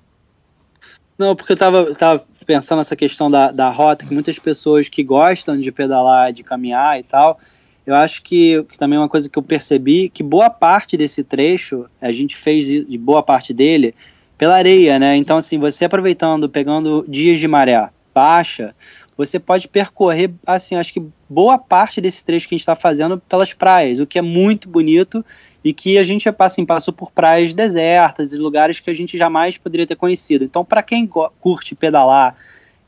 Não, 1.18 1.36
porque 1.36 1.52
eu 1.52 1.56
estava 1.56 1.94
tava 1.94 2.24
pensando 2.46 2.80
nessa 2.80 2.96
questão 2.96 3.30
da, 3.30 3.52
da 3.52 3.70
rota, 3.70 4.06
que 4.06 4.14
muitas 4.14 4.40
pessoas 4.40 4.90
que 4.90 5.04
gostam 5.04 5.56
de 5.58 5.72
pedalar, 5.72 6.34
de 6.34 6.44
caminhar 6.44 7.00
e 7.00 7.04
tal, 7.04 7.40
eu 7.86 7.96
acho 7.96 8.22
que, 8.22 8.64
que 8.64 8.78
também 8.78 8.98
é 8.98 9.00
uma 9.00 9.10
coisa 9.10 9.30
que 9.30 9.38
eu 9.38 9.44
percebi, 9.44 10.10
que 10.10 10.22
boa 10.22 10.50
parte 10.50 10.96
desse 10.96 11.24
trecho, 11.24 11.86
a 12.02 12.12
gente 12.12 12.36
fez 12.36 12.66
de 12.66 12.98
boa 12.98 13.24
parte 13.24 13.54
dele 13.54 13.96
pela 14.38 14.56
areia, 14.56 14.98
né? 15.00 15.16
Então, 15.16 15.38
assim, 15.38 15.58
você 15.58 15.86
aproveitando, 15.86 16.50
pegando 16.50 17.06
dias 17.08 17.40
de 17.40 17.48
maré, 17.48 17.90
baixa, 18.14 18.76
você 19.18 19.40
pode 19.40 19.68
percorrer, 19.68 20.32
assim, 20.46 20.76
acho 20.76 20.94
que 20.94 21.04
boa 21.30 21.58
parte 21.58 22.02
desse 22.02 22.26
trecho 22.26 22.48
que 22.48 22.56
a 22.56 22.58
gente 22.58 22.64
está 22.64 22.76
fazendo 22.76 23.20
pelas 23.20 23.54
praias, 23.54 24.00
o 24.00 24.08
que 24.08 24.18
é 24.18 24.22
muito 24.22 24.68
bonito 24.68 25.24
e 25.64 25.74
que 25.74 25.98
a 25.98 26.04
gente 26.04 26.28
assim, 26.40 26.66
passou 26.66 26.94
por 26.94 27.12
praias 27.12 27.54
desertas 27.54 28.34
e 28.34 28.38
lugares 28.38 28.80
que 28.80 28.90
a 28.90 28.94
gente 28.94 29.18
jamais 29.18 29.58
poderia 29.58 29.86
ter 29.86 29.96
conhecido. 29.96 30.44
Então, 30.44 30.66
para 30.66 30.82
quem 30.82 31.08
curte 31.40 31.76
pedalar, 31.76 32.36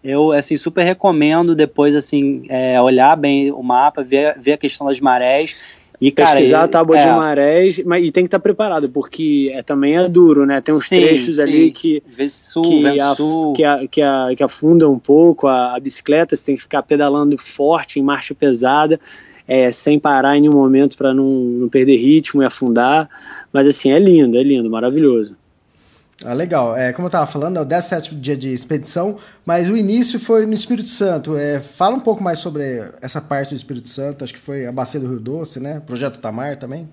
eu 0.03 0.31
assim 0.31 0.57
super 0.57 0.83
recomendo 0.83 1.55
depois 1.55 1.95
assim 1.95 2.45
é, 2.50 2.79
olhar 2.81 3.15
bem 3.15 3.51
o 3.51 3.63
mapa, 3.63 4.03
ver, 4.03 4.38
ver 4.39 4.53
a 4.53 4.57
questão 4.57 4.88
das 4.88 5.00
marés 5.00 5.55
e, 6.03 6.12
cara, 6.12 6.31
pesquisar 6.31 6.63
a 6.63 6.67
tábua 6.67 6.98
é. 6.98 7.00
de 7.00 7.07
marés, 7.07 7.81
mas 7.86 8.05
e 8.05 8.12
tem 8.12 8.24
que 8.24 8.27
estar 8.27 8.39
tá 8.39 8.43
preparado, 8.43 8.89
porque 8.89 9.50
é, 9.53 9.63
também 9.63 9.95
é 9.95 10.10
duro, 10.10 10.45
né? 10.45 10.60
Tem 10.60 10.75
uns 10.75 10.86
sim, 10.86 11.00
trechos 11.00 11.38
sim. 11.38 11.41
ali 11.41 11.72
que, 11.72 12.03
sul, 12.27 12.63
que, 12.63 12.81
que, 13.62 13.63
a, 13.63 13.88
que, 13.88 14.01
a, 14.01 14.27
que 14.36 14.43
afunda 14.43 14.89
um 14.89 15.00
pouco 15.00 15.48
a, 15.48 15.75
a, 15.75 15.79
bicicleta, 15.79 16.36
você 16.36 16.45
tem 16.45 16.55
que 16.55 16.62
ficar 16.62 16.83
pedalando 16.83 17.38
forte, 17.38 18.01
em 18.01 18.03
marcha 18.03 18.36
pesada, 18.36 19.00
é, 19.48 19.72
sem 19.72 19.98
parar 19.98 20.36
em 20.36 20.41
nenhum 20.41 20.55
momento 20.55 20.98
para 20.98 21.13
não, 21.13 21.25
não 21.25 21.69
perder 21.69 21.95
ritmo 21.95 22.43
e 22.43 22.45
afundar. 22.45 23.10
Mas 23.53 23.65
assim, 23.65 23.89
é 23.89 23.98
lindo, 23.98 24.38
é 24.38 24.43
lindo, 24.43 24.69
maravilhoso. 24.69 25.38
Ah, 26.24 26.34
legal. 26.34 26.75
É, 26.75 26.93
como 26.93 27.05
eu 27.05 27.10
estava 27.10 27.25
falando, 27.25 27.58
é 27.58 27.62
o 27.62 27.65
17 27.65 28.15
dia 28.15 28.38
de 28.38 28.53
expedição, 28.53 29.17
mas 29.46 29.70
o 29.70 29.75
início 29.75 30.20
foi 30.20 30.46
no 30.46 30.53
Espírito 30.53 30.89
Santo. 30.89 31.36
É, 31.36 31.60
fala 31.60 31.96
um 31.96 32.00
pouco 32.00 32.24
mais 32.24 32.39
sobre 32.39 32.84
essa 33.01 33.22
parte 33.22 33.50
do 33.50 33.55
Espírito 33.55 33.89
Santo, 33.89 34.24
acho 34.24 34.34
que 34.34 34.39
foi 34.39 34.65
a 34.65 34.72
Bacia 34.72 35.00
do 35.00 35.08
Rio 35.08 35.20
Doce, 35.20 35.60
né? 35.60 35.82
Projeto 35.86 36.20
Tamar 36.20 36.58
também. 36.58 36.88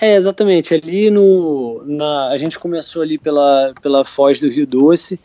É, 0.00 0.16
exatamente. 0.16 0.72
Ali 0.72 1.10
no. 1.10 1.82
Na, 1.84 2.28
a 2.28 2.38
gente 2.38 2.58
começou 2.58 3.02
ali 3.02 3.18
pela, 3.18 3.74
pela 3.82 4.04
foz 4.04 4.40
do 4.40 4.48
Rio 4.48 4.66
Doce. 4.66 5.20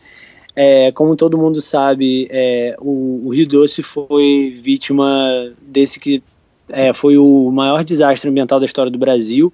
É, 0.54 0.92
como 0.92 1.16
todo 1.16 1.38
mundo 1.38 1.60
sabe, 1.60 2.28
é, 2.30 2.76
o, 2.78 3.26
o, 3.26 3.30
Rio 3.30 3.46
Doce 3.46 3.82
foi 3.82 4.58
vítima 4.62 5.52
desse 5.60 6.00
que 6.00 6.22
é, 6.70 6.94
foi 6.94 7.18
o 7.18 7.50
maior 7.50 7.84
desastre 7.84 8.28
ambiental 8.28 8.58
da 8.58 8.64
história 8.64 8.90
do 8.90 8.98
Brasil 8.98 9.52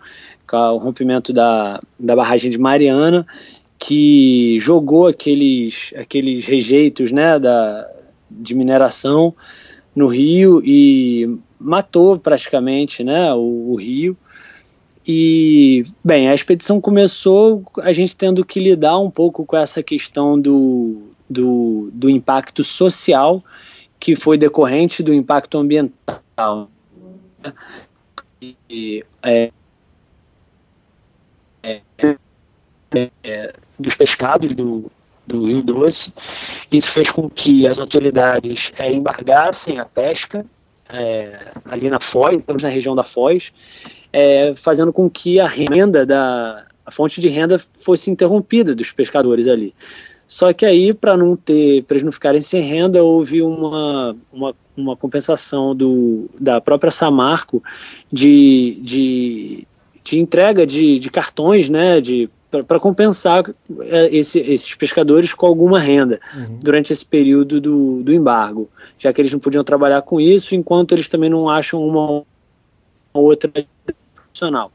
o 0.58 0.78
rompimento 0.78 1.32
da, 1.32 1.80
da 1.98 2.16
barragem 2.16 2.50
de 2.50 2.58
Mariana, 2.58 3.26
que 3.78 4.58
jogou 4.60 5.06
aqueles, 5.06 5.92
aqueles 5.96 6.44
rejeitos 6.44 7.10
né, 7.10 7.38
da, 7.38 7.88
de 8.30 8.54
mineração 8.54 9.34
no 9.94 10.06
rio 10.06 10.62
e 10.64 11.38
matou 11.58 12.18
praticamente 12.18 13.02
né, 13.02 13.32
o, 13.34 13.72
o 13.72 13.76
rio. 13.76 14.16
E, 15.06 15.84
bem, 16.04 16.28
a 16.28 16.34
expedição 16.34 16.80
começou 16.80 17.64
a 17.80 17.92
gente 17.92 18.14
tendo 18.14 18.44
que 18.44 18.60
lidar 18.60 18.98
um 18.98 19.10
pouco 19.10 19.44
com 19.44 19.56
essa 19.56 19.82
questão 19.82 20.40
do, 20.40 21.02
do, 21.28 21.90
do 21.92 22.08
impacto 22.08 22.62
social 22.62 23.42
que 23.98 24.14
foi 24.14 24.38
decorrente 24.38 25.02
do 25.02 25.12
impacto 25.12 25.58
ambiental. 25.58 26.68
E, 28.70 29.04
é, 29.22 29.50
é, 31.62 33.54
dos 33.78 33.94
pescados 33.94 34.52
do, 34.54 34.90
do 35.26 35.46
Rio 35.46 35.62
Doce. 35.62 36.12
Isso 36.70 36.92
fez 36.92 37.10
com 37.10 37.28
que 37.28 37.66
as 37.66 37.78
autoridades 37.78 38.72
é, 38.76 38.92
embargassem 38.92 39.78
a 39.78 39.84
pesca 39.84 40.44
é, 40.88 41.52
ali 41.64 41.88
na 41.88 42.00
Foz, 42.00 42.38
estamos 42.38 42.62
na 42.62 42.68
região 42.68 42.94
da 42.94 43.04
Foz, 43.04 43.52
é, 44.12 44.54
fazendo 44.56 44.92
com 44.92 45.08
que 45.08 45.40
a 45.40 45.46
renda 45.46 46.04
da 46.04 46.66
a 46.84 46.90
fonte 46.90 47.20
de 47.20 47.28
renda 47.28 47.58
fosse 47.58 48.10
interrompida 48.10 48.74
dos 48.74 48.90
pescadores 48.90 49.46
ali. 49.46 49.72
Só 50.26 50.52
que 50.52 50.64
aí, 50.64 50.92
para 50.92 51.16
não 51.16 51.36
ter, 51.36 51.84
para 51.84 51.94
eles 51.94 52.04
não 52.04 52.10
ficarem 52.10 52.40
sem 52.40 52.62
renda, 52.62 53.04
houve 53.04 53.42
uma, 53.42 54.16
uma, 54.32 54.54
uma 54.76 54.96
compensação 54.96 55.76
do, 55.76 56.28
da 56.40 56.60
própria 56.60 56.90
Samarco 56.90 57.62
de, 58.10 58.78
de 58.80 59.66
de 60.04 60.18
entrega 60.18 60.66
de, 60.66 60.98
de 60.98 61.10
cartões, 61.10 61.68
né, 61.68 62.00
de 62.00 62.28
para 62.66 62.78
compensar 62.78 63.44
é, 63.80 64.14
esse, 64.14 64.38
esses 64.38 64.74
pescadores 64.74 65.32
com 65.32 65.46
alguma 65.46 65.80
renda 65.80 66.20
uhum. 66.34 66.58
durante 66.60 66.92
esse 66.92 67.06
período 67.06 67.58
do, 67.58 68.02
do 68.02 68.12
embargo, 68.12 68.68
já 68.98 69.10
que 69.10 69.22
eles 69.22 69.32
não 69.32 69.40
podiam 69.40 69.64
trabalhar 69.64 70.02
com 70.02 70.20
isso, 70.20 70.54
enquanto 70.54 70.92
eles 70.92 71.08
também 71.08 71.30
não 71.30 71.48
acham 71.48 71.80
uma 71.80 72.22
outra 73.14 73.50
profissional. 74.14 74.70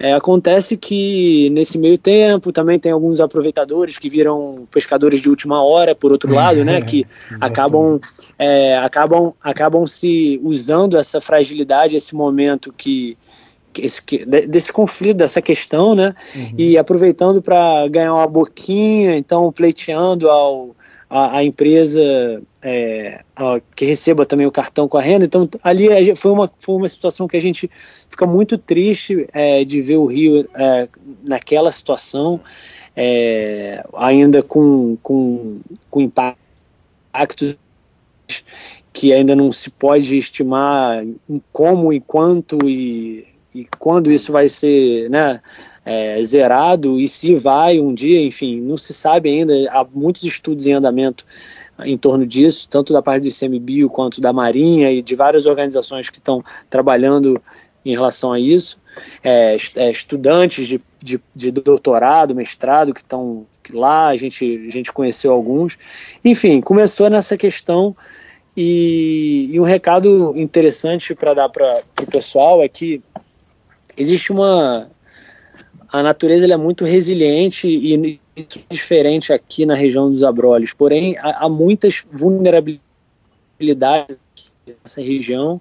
É, 0.00 0.12
acontece 0.14 0.76
que 0.76 1.50
nesse 1.50 1.76
meio 1.76 1.98
tempo 1.98 2.52
também 2.52 2.78
tem 2.78 2.92
alguns 2.92 3.20
aproveitadores 3.20 3.98
que 3.98 4.08
viram 4.08 4.66
pescadores 4.70 5.20
de 5.20 5.28
última 5.28 5.60
hora, 5.62 5.92
por 5.92 6.12
outro 6.12 6.32
lado, 6.32 6.64
né, 6.64 6.80
que 6.82 7.04
acabam, 7.40 7.98
é, 8.38 8.78
acabam, 8.78 9.32
acabam 9.42 9.86
se 9.86 10.40
usando 10.42 10.96
essa 10.96 11.20
fragilidade, 11.20 11.96
esse 11.96 12.14
momento 12.14 12.72
que 12.72 13.16
esse, 13.80 14.02
desse 14.46 14.72
conflito, 14.72 15.18
dessa 15.18 15.40
questão, 15.40 15.94
né? 15.94 16.14
Uhum. 16.34 16.54
E 16.56 16.78
aproveitando 16.78 17.42
para 17.42 17.86
ganhar 17.88 18.14
uma 18.14 18.26
boquinha, 18.26 19.16
então 19.16 19.50
pleiteando 19.52 20.28
ao, 20.28 20.74
a, 21.08 21.38
a 21.38 21.44
empresa 21.44 22.42
é, 22.62 23.20
a, 23.34 23.60
que 23.74 23.84
receba 23.84 24.26
também 24.26 24.46
o 24.46 24.52
cartão 24.52 24.88
com 24.88 24.98
a 24.98 25.02
renda. 25.02 25.24
Então 25.24 25.48
ali 25.62 26.14
foi 26.14 26.30
uma, 26.30 26.50
foi 26.58 26.76
uma 26.76 26.88
situação 26.88 27.26
que 27.26 27.36
a 27.36 27.40
gente 27.40 27.70
fica 28.10 28.26
muito 28.26 28.58
triste 28.58 29.26
é, 29.32 29.64
de 29.64 29.80
ver 29.80 29.96
o 29.96 30.06
Rio 30.06 30.48
é, 30.54 30.88
naquela 31.22 31.72
situação, 31.72 32.40
é, 32.94 33.84
ainda 33.94 34.42
com, 34.42 34.96
com, 35.02 35.60
com 35.90 36.00
impactos 36.00 37.56
que 38.92 39.12
ainda 39.12 39.36
não 39.36 39.52
se 39.52 39.70
pode 39.70 40.16
estimar 40.16 41.04
como 41.52 41.92
e 41.92 42.00
quanto 42.00 42.68
e 42.68 43.26
e 43.58 43.68
quando 43.78 44.12
isso 44.12 44.30
vai 44.30 44.48
ser 44.48 45.10
né, 45.10 45.40
é, 45.84 46.22
zerado 46.22 47.00
e 47.00 47.08
se 47.08 47.34
vai 47.34 47.80
um 47.80 47.92
dia, 47.92 48.20
enfim, 48.20 48.60
não 48.60 48.76
se 48.76 48.92
sabe 48.92 49.30
ainda. 49.30 49.54
Há 49.70 49.84
muitos 49.92 50.22
estudos 50.22 50.66
em 50.66 50.74
andamento 50.74 51.24
em 51.84 51.96
torno 51.96 52.26
disso, 52.26 52.68
tanto 52.68 52.92
da 52.92 53.02
parte 53.02 53.22
do 53.22 53.28
ICMBio 53.28 53.88
quanto 53.88 54.20
da 54.20 54.32
Marinha 54.32 54.90
e 54.92 55.00
de 55.00 55.14
várias 55.14 55.46
organizações 55.46 56.10
que 56.10 56.18
estão 56.18 56.44
trabalhando 56.68 57.40
em 57.84 57.92
relação 57.92 58.32
a 58.32 58.38
isso. 58.38 58.78
É, 59.22 59.56
é, 59.76 59.90
estudantes 59.90 60.66
de, 60.66 60.80
de, 61.02 61.20
de, 61.34 61.50
doutorado, 61.50 62.34
mestrado 62.34 62.92
que 62.92 63.00
estão 63.00 63.46
lá, 63.72 64.08
a 64.08 64.16
gente, 64.16 64.66
a 64.68 64.70
gente 64.70 64.92
conheceu 64.92 65.32
alguns. 65.32 65.78
Enfim, 66.24 66.60
começou 66.60 67.08
nessa 67.08 67.36
questão. 67.36 67.96
E, 68.56 69.50
e 69.52 69.60
um 69.60 69.62
recado 69.62 70.34
interessante 70.36 71.14
para 71.14 71.32
dar 71.32 71.48
para 71.48 71.80
o 72.02 72.10
pessoal 72.10 72.60
é 72.60 72.68
que 72.68 73.00
existe 73.98 74.32
uma 74.32 74.88
a 75.90 76.02
natureza 76.02 76.46
é 76.46 76.56
muito 76.56 76.84
resiliente 76.84 77.66
e 77.66 78.20
é 78.36 78.42
diferente 78.70 79.32
aqui 79.32 79.64
na 79.64 79.74
região 79.74 80.10
dos 80.10 80.22
abrolhos. 80.22 80.74
Porém, 80.74 81.16
há, 81.18 81.46
há 81.46 81.48
muitas 81.48 82.04
vulnerabilidades 82.12 84.20
nessa 84.66 85.00
região, 85.00 85.58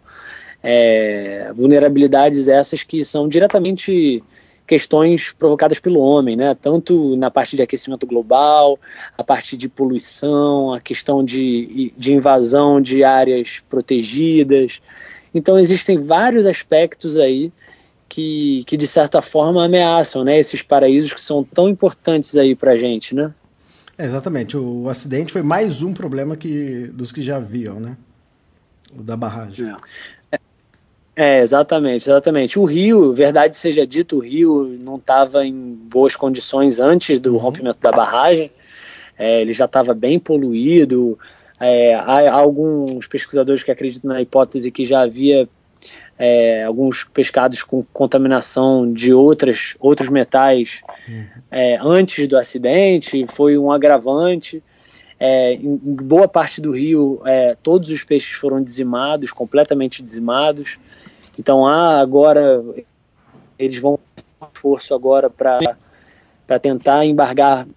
é, 0.61 1.49
vulnerabilidades 1.55 2.49
essas 2.49 2.83
que 2.83 3.05
são 3.05 3.29
diretamente 3.29 4.21
questões 4.67 5.31
provocadas 5.31 5.79
pelo 5.79 6.01
homem, 6.01 6.35
né? 6.35 6.53
Tanto 6.61 7.15
na 7.15 7.31
parte 7.31 7.55
de 7.55 7.61
aquecimento 7.61 8.05
global, 8.05 8.77
a 9.17 9.23
parte 9.23 9.55
de 9.55 9.69
poluição, 9.69 10.73
a 10.73 10.81
questão 10.81 11.23
de, 11.23 11.93
de 11.97 12.11
invasão 12.11 12.81
de 12.81 13.01
áreas 13.01 13.61
protegidas. 13.69 14.81
Então 15.33 15.57
existem 15.57 15.97
vários 15.97 16.45
aspectos 16.45 17.15
aí 17.15 17.49
que, 18.09 18.63
que 18.65 18.77
de 18.77 18.87
certa 18.87 19.21
forma 19.21 19.65
ameaçam, 19.65 20.23
né, 20.23 20.39
esses 20.39 20.61
paraísos 20.61 21.13
que 21.13 21.21
são 21.21 21.43
tão 21.43 21.67
importantes 21.67 22.35
aí 22.35 22.55
para 22.55 22.71
a 22.71 22.77
gente, 22.77 23.13
né? 23.13 23.33
É, 23.97 24.05
exatamente. 24.05 24.55
O, 24.55 24.83
o, 24.83 24.89
acidente 24.89 25.33
foi 25.33 25.41
mais 25.41 25.81
um 25.81 25.93
problema 25.93 26.37
que 26.37 26.87
dos 26.93 27.11
que 27.11 27.21
já 27.21 27.37
haviam, 27.37 27.79
né? 27.79 27.97
O 28.97 29.01
da 29.01 29.17
barragem. 29.17 29.73
É. 30.31 30.39
é, 31.15 31.41
exatamente, 31.41 32.03
exatamente. 32.03 32.59
O 32.59 32.63
rio, 32.63 33.13
verdade 33.13 33.57
seja 33.57 33.87
dito, 33.87 34.17
o 34.17 34.19
rio 34.19 34.77
não 34.79 34.97
estava 34.97 35.45
em 35.45 35.73
boas 35.73 36.15
condições 36.15 36.79
antes 36.79 37.19
do 37.19 37.33
uhum. 37.33 37.39
rompimento 37.39 37.81
da 37.81 37.91
barragem. 37.91 38.51
É, 39.17 39.41
ele 39.41 39.51
já 39.51 39.65
estava 39.65 39.95
bem 39.95 40.19
poluído. 40.19 41.17
É, 41.59 41.95
há 41.95 42.31
alguns 42.33 43.07
pesquisadores 43.07 43.63
que 43.63 43.71
acreditam 43.71 44.11
na 44.11 44.21
hipótese 44.21 44.69
que 44.69 44.85
já 44.85 45.01
havia 45.01 45.49
é, 46.17 46.63
alguns 46.63 47.03
pescados 47.03 47.61
com 47.63 47.83
contaminação 47.93 48.91
de 48.91 49.13
outras, 49.13 49.75
outros 49.79 50.09
metais 50.09 50.81
é, 51.51 51.77
antes 51.81 52.27
do 52.27 52.37
acidente, 52.37 53.25
foi 53.27 53.57
um 53.57 53.71
agravante. 53.71 54.63
É, 55.19 55.53
em 55.53 55.77
boa 55.77 56.27
parte 56.27 56.61
do 56.61 56.71
rio, 56.71 57.21
é, 57.25 57.55
todos 57.63 57.89
os 57.89 58.03
peixes 58.03 58.33
foram 58.33 58.63
dizimados, 58.63 59.31
completamente 59.31 60.03
dizimados. 60.03 60.77
Então, 61.37 61.67
agora, 61.67 62.63
eles 63.57 63.79
vão 63.79 63.99
esforço 64.53 64.93
agora 64.93 65.29
para 65.29 66.59
tentar 66.59 67.05
embargar 67.05 67.67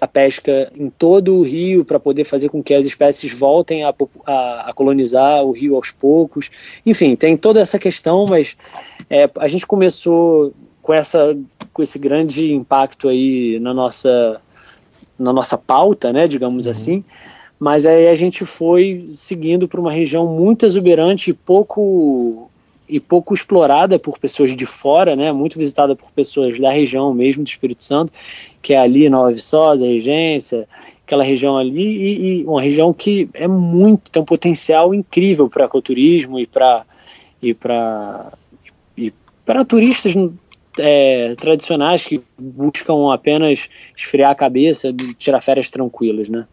a 0.00 0.06
pesca 0.06 0.70
em 0.76 0.90
todo 0.90 1.36
o 1.36 1.42
rio 1.42 1.84
para 1.84 2.00
poder 2.00 2.24
fazer 2.24 2.48
com 2.48 2.62
que 2.62 2.74
as 2.74 2.86
espécies 2.86 3.32
voltem 3.32 3.84
a, 3.84 3.94
a, 4.26 4.70
a, 4.70 4.72
colonizar 4.74 5.42
o 5.42 5.52
rio 5.52 5.76
aos 5.76 5.90
poucos. 5.90 6.50
Enfim, 6.84 7.16
tem 7.16 7.36
toda 7.36 7.60
essa 7.60 7.78
questão, 7.78 8.24
mas 8.28 8.56
é, 9.08 9.30
a 9.38 9.48
gente 9.48 9.66
começou 9.66 10.52
com, 10.82 10.92
essa, 10.92 11.36
com 11.72 11.82
esse 11.82 11.98
grande 11.98 12.52
impacto 12.52 13.08
aí 13.08 13.58
na 13.60 13.72
nossa, 13.72 14.40
na 15.18 15.32
nossa 15.32 15.56
pauta, 15.56 16.12
né, 16.12 16.26
digamos 16.26 16.66
uhum. 16.66 16.70
assim, 16.70 17.04
mas 17.58 17.86
aí 17.86 18.08
a 18.08 18.14
gente 18.14 18.44
foi 18.44 19.04
seguindo 19.08 19.66
para 19.66 19.80
uma 19.80 19.92
região 19.92 20.26
muito 20.26 20.66
exuberante 20.66 21.30
e 21.30 21.34
pouco 21.34 22.50
e 22.94 23.00
pouco 23.00 23.34
explorada 23.34 23.98
por 23.98 24.20
pessoas 24.20 24.54
de 24.54 24.64
fora, 24.64 25.16
né, 25.16 25.32
muito 25.32 25.58
visitada 25.58 25.96
por 25.96 26.12
pessoas 26.12 26.60
da 26.60 26.70
região 26.70 27.12
mesmo 27.12 27.42
do 27.42 27.48
Espírito 27.48 27.82
Santo, 27.82 28.12
que 28.62 28.72
é 28.72 28.78
ali 28.78 29.10
Nova 29.10 29.32
Viçosa, 29.32 29.84
Regência, 29.84 30.68
aquela 31.04 31.24
região 31.24 31.58
ali 31.58 31.82
e, 31.82 32.40
e, 32.42 32.44
uma 32.44 32.62
região 32.62 32.92
que 32.92 33.28
é 33.34 33.48
muito 33.48 34.08
tem 34.12 34.22
um 34.22 34.24
potencial 34.24 34.94
incrível 34.94 35.50
para 35.50 35.64
ecoturismo 35.64 36.38
e 36.38 36.46
para 36.46 36.86
e 37.42 37.52
para 37.52 38.32
e 38.96 39.12
para 39.44 39.64
turistas 39.64 40.14
é, 40.78 41.34
tradicionais 41.34 42.06
que 42.06 42.22
buscam 42.38 43.12
apenas 43.12 43.68
esfriar 43.96 44.30
a 44.30 44.36
cabeça, 44.36 44.94
tirar 45.18 45.40
férias 45.40 45.68
tranquilas, 45.68 46.28
né? 46.28 46.46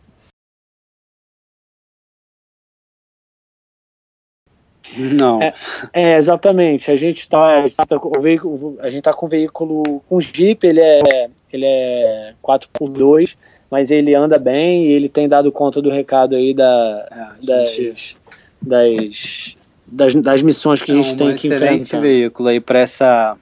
Não. 4.97 5.41
É, 5.41 5.53
é, 5.93 6.17
exatamente. 6.17 6.91
A 6.91 6.95
gente 6.95 7.19
está 7.19 7.63
tá, 7.85 7.99
com 7.99 8.17
o 8.17 8.21
veículo, 8.21 8.77
a 8.81 8.89
gente 8.89 9.03
tá 9.03 9.13
com 9.13 9.25
o 9.25 9.29
veículo 9.29 10.01
com 10.07 10.19
Jeep, 10.19 10.65
ele 10.65 10.81
é 10.81 11.29
ele 11.51 11.65
é 11.65 12.33
4x2, 12.43 13.35
mas 13.69 13.91
ele 13.91 14.15
anda 14.15 14.37
bem 14.37 14.85
e 14.85 14.91
ele 14.91 15.09
tem 15.09 15.27
dado 15.27 15.51
conta 15.51 15.81
do 15.81 15.89
recado 15.89 16.35
aí 16.35 16.53
da, 16.53 17.07
é, 17.11 17.45
das, 17.45 18.15
das, 18.61 19.55
das, 19.87 20.15
das, 20.15 20.41
missões 20.41 20.81
que 20.81 20.91
é 20.91 20.95
a 20.95 21.01
gente 21.01 21.15
tem 21.15 21.35
que 21.35 21.47
enfrentar. 21.47 21.65
É 21.65 21.77
um 21.77 21.81
excelente 21.81 22.01
veículo 22.01 22.49
aí 22.49 22.59
para 22.59 22.79
essa 22.79 23.37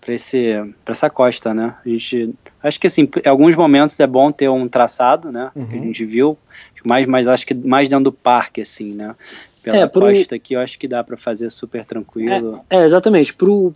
para 0.00 0.14
esse 0.14 0.54
para 0.84 0.92
essa 0.92 1.10
costa, 1.10 1.52
né? 1.52 1.74
A 1.84 1.88
gente 1.88 2.34
acho 2.62 2.80
que 2.80 2.86
assim, 2.86 3.08
em 3.24 3.28
alguns 3.28 3.54
momentos 3.54 3.98
é 4.00 4.06
bom 4.06 4.32
ter 4.32 4.48
um 4.48 4.66
traçado, 4.68 5.30
né? 5.30 5.50
Uhum. 5.54 5.66
Que 5.66 5.78
a 5.78 5.80
gente 5.82 6.04
viu, 6.04 6.38
mas 6.84 7.06
mas 7.06 7.28
acho 7.28 7.46
que 7.46 7.54
mais 7.54 7.88
dentro 7.88 8.04
do 8.04 8.12
parque 8.12 8.62
assim, 8.62 8.94
né? 8.94 9.14
Pela 9.72 9.84
é, 9.84 9.86
pro... 9.86 10.00
costa 10.02 10.34
aqui, 10.34 10.54
eu 10.54 10.60
acho 10.60 10.78
que 10.78 10.88
dá 10.88 11.02
para 11.02 11.16
fazer 11.16 11.50
super 11.50 11.84
tranquilo. 11.84 12.60
É, 12.70 12.76
é, 12.76 12.84
exatamente. 12.84 13.34
Pro, 13.34 13.72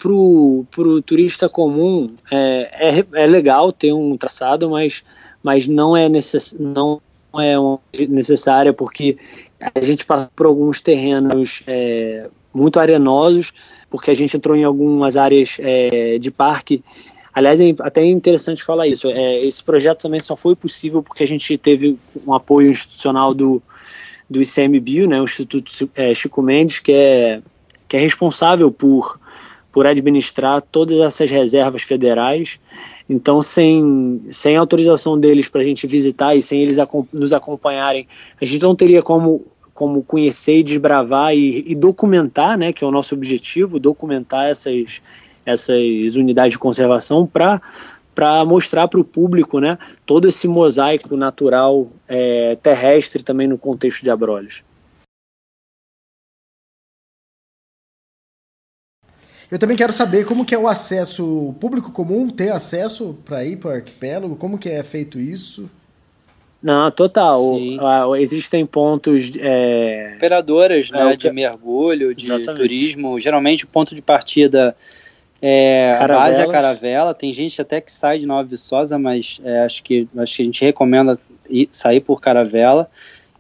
pro 0.71 1.03
turista 1.03 1.49
comum 1.49 2.15
é, 2.31 2.99
é, 2.99 3.05
é 3.23 3.27
legal 3.27 3.73
ter 3.73 3.93
um 3.93 4.17
traçado, 4.17 4.71
mas, 4.71 5.03
mas 5.43 5.67
não 5.69 5.97
é 5.97 6.09
necess, 6.09 6.57
não 6.59 7.01
é 7.39 7.55
necessária 8.09 8.73
porque 8.73 9.17
a 9.75 9.83
gente 9.83 10.05
passa 10.05 10.31
por 10.35 10.47
alguns 10.47 10.81
terrenos 10.81 11.63
é, 11.67 12.29
muito 12.55 12.79
arenosos, 12.81 13.53
porque 13.91 14.11
a 14.11 14.15
gente 14.15 14.37
entrou 14.37 14.57
em 14.57 14.65
algumas 14.65 15.17
áreas 15.17 15.57
é, 15.59 16.19
de 16.19 16.31
parque. 16.31 16.83
Aliás, 17.35 17.61
é 17.61 17.75
até 17.81 18.05
interessante 18.05 18.63
falar 18.63 18.87
isso. 18.87 19.09
É, 19.09 19.45
esse 19.45 19.63
projeto 19.63 20.03
também 20.03 20.21
só 20.21 20.37
foi 20.37 20.55
possível 20.55 21.03
porque 21.03 21.23
a 21.23 21.27
gente 21.27 21.57
teve 21.57 21.99
um 22.27 22.35
apoio 22.35 22.71
institucional 22.71 23.33
do, 23.33 23.63
do 24.33 24.41
ICMBio, 24.41 25.07
né, 25.07 25.21
o 25.21 25.25
Instituto 25.25 25.89
é, 25.95 26.15
Chico 26.15 26.43
Mendes, 26.43 26.79
que 26.79 26.93
é, 26.93 27.41
que 27.89 27.97
é 27.97 28.01
responsável 28.01 28.71
por, 28.71 29.21
por 29.71 29.87
administrar 29.87 30.63
todas 30.63 30.99
essas 30.99 31.31
reservas 31.31 31.83
federais. 31.83 32.59
Então, 33.09 33.43
sem, 33.43 34.23
sem 34.31 34.57
autorização 34.57 35.19
deles 35.19 35.49
para 35.49 35.61
a 35.61 35.65
gente 35.65 35.87
visitar 35.87 36.35
e 36.35 36.43
sem 36.43 36.63
eles 36.63 36.79
nos 37.13 37.33
acompanharem, 37.33 38.07
a 38.41 38.45
gente 38.45 38.63
não 38.63 38.75
teria 38.75 39.03
como, 39.03 39.45
como 39.75 40.03
conhecer 40.03 40.59
e 40.59 40.63
desbravar 40.63 41.35
e, 41.35 41.71
e 41.71 41.75
documentar, 41.75 42.57
né, 42.57 42.73
que 42.73 42.83
é 42.83 42.87
o 42.87 42.91
nosso 42.91 43.15
objetivo, 43.15 43.79
documentar 43.79 44.47
essas, 44.47 45.03
essas 45.45 46.17
unidades 46.17 46.53
de 46.53 46.59
conservação 46.59 47.27
para 47.27 47.61
para 48.15 48.45
mostrar 48.45 48.89
para 48.89 49.01
o 49.01 49.05
público 49.05 49.59
né, 49.59 49.79
todo 50.05 50.29
esse 50.29 50.47
mosaico 50.47 51.17
natural 51.17 51.89
é, 52.09 52.57
terrestre 52.57 53.23
também 53.23 53.49
no 53.49 53.59
contexto 53.59 54.03
de 54.03 54.11
Abrolhos. 54.11 54.63
Eu 59.51 59.59
também 59.59 59.77
quero 59.77 59.93
saber 59.93 60.25
como 60.25 60.47
que 60.47 60.55
é 60.55 60.59
o 60.59 60.67
acesso, 60.67 61.25
o 61.25 61.53
público 61.53 61.93
comum 61.93 62.31
tem 62.31 62.49
acesso 62.49 63.19
para 63.23 63.45
ir 63.45 63.59
para 63.59 63.71
o 63.71 63.75
arquipélago, 63.75 64.37
como 64.37 64.59
que 64.59 64.71
é 64.71 64.83
feito 64.83 65.21
isso? 65.21 65.69
Não, 66.63 66.91
total. 66.93 67.59
Existem 68.17 68.65
pontos. 68.65 69.33
É... 69.39 70.15
Operadoras 70.17 70.91
né, 70.91 71.13
é, 71.13 71.17
de 71.17 71.31
mergulho, 71.33 72.15
de 72.15 72.27
Exatamente. 72.27 72.55
turismo. 72.55 73.19
Geralmente 73.19 73.65
o 73.65 73.69
ponto 73.69 73.95
de 73.95 74.01
partida 74.01 74.77
É, 75.45 75.93
a 75.99 76.07
base 76.07 76.41
é 76.41 76.45
a 76.45 76.49
Caravela, 76.49 77.13
tem 77.13 77.33
gente 77.33 77.61
até 77.61 77.81
que 77.81 77.91
sai 77.91 78.19
de 78.19 78.27
Nova 78.27 78.45
Viçosa, 78.45 78.97
mas 78.97 79.41
é, 79.43 79.65
acho, 79.65 79.83
que, 79.83 80.09
acho 80.17 80.37
que 80.37 80.43
a 80.43 80.45
gente 80.45 80.65
recomenda 80.65 81.19
ir, 81.51 81.69
sair 81.73 82.01
por 82.01 82.21
Caravela. 82.21 82.89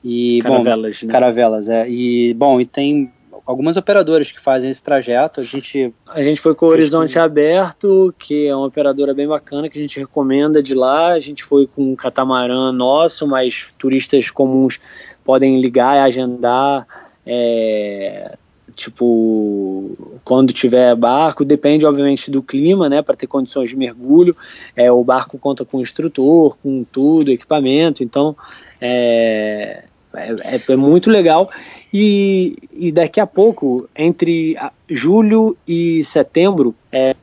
E, 0.05 0.41
Caravelas, 0.43 1.01
bom, 1.01 1.07
né? 1.07 1.12
Caravelas, 1.12 1.69
é. 1.69 1.88
E, 1.88 2.35
bom, 2.35 2.61
e 2.61 2.67
tem 2.67 3.12
algumas 3.47 3.77
operadoras 3.77 4.33
que 4.33 4.41
fazem 4.41 4.69
esse 4.69 4.83
trajeto. 4.83 5.41
A 5.41 5.45
gente, 5.45 5.95
a 6.09 6.23
gente 6.25 6.41
foi 6.41 6.57
com 6.57 6.67
o 6.67 6.71
Horizonte 6.71 7.19
Aberto, 7.21 8.12
que 8.19 8.49
é 8.49 8.57
uma 8.57 8.67
operadora 8.67 9.15
bem 9.15 9.29
bacana 9.29 9.69
que 9.69 9.79
a 9.79 9.81
gente 9.81 10.01
recomenda 10.01 10.61
de 10.61 10.75
lá. 10.75 11.12
A 11.12 11.19
gente 11.21 11.45
foi 11.45 11.69
com 11.69 11.93
um 11.93 11.97
catamarã 11.97 12.73
nosso, 12.73 13.29
mas 13.29 13.69
turistas 13.79 14.29
comuns 14.29 14.81
podem 15.25 15.61
ligar 15.61 15.97
e 15.97 16.01
agendar. 16.01 16.85
É, 17.25 18.37
tipo, 18.75 20.19
quando 20.25 20.53
tiver 20.53 20.95
barco, 20.97 21.45
depende 21.45 21.87
obviamente 21.87 22.31
do 22.31 22.43
clima, 22.43 22.89
né, 22.89 23.03
para 23.03 23.17
ter 23.17 23.27
condições 23.27 23.71
de 23.71 23.77
mergulho. 23.77 24.37
É, 24.77 24.91
o 24.91 25.03
barco 25.05 25.39
conta 25.39 25.65
com 25.65 25.81
instrutor, 25.81 26.57
com 26.63 26.85
tudo, 26.85 27.31
equipamento, 27.31 28.03
então 28.03 28.37
é, 28.81 29.85
é, 30.15 30.61
é 30.69 30.77
muito 30.77 31.11
legal. 31.11 31.51
E, 31.93 32.57
e, 32.73 32.91
daqui 32.91 33.21
a 33.21 33.27
pouco, 33.27 33.89
entre 33.97 34.57
julho 34.89 35.57
e 35.69 36.03
setembro, 36.05 36.75
é 36.91 37.15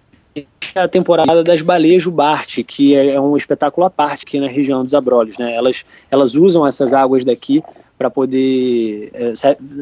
a 0.76 0.88
temporada 0.88 1.44
das 1.44 1.62
baleias 1.62 2.04
Jubarte, 2.04 2.64
que 2.64 2.96
é 2.96 3.20
um 3.20 3.36
espetáculo 3.36 3.88
à 3.88 3.90
parte 3.90 4.24
aqui 4.24 4.40
na 4.40 4.48
região 4.48 4.84
dos 4.84 4.94
Abrolhos. 4.94 5.38
Né? 5.38 5.56
Elas, 5.56 5.84
elas 6.12 6.36
usam 6.36 6.66
essas 6.66 6.94
águas 6.94 7.24
daqui 7.24 7.64
para 8.00 8.10
poder. 8.10 9.12
É, 9.14 9.34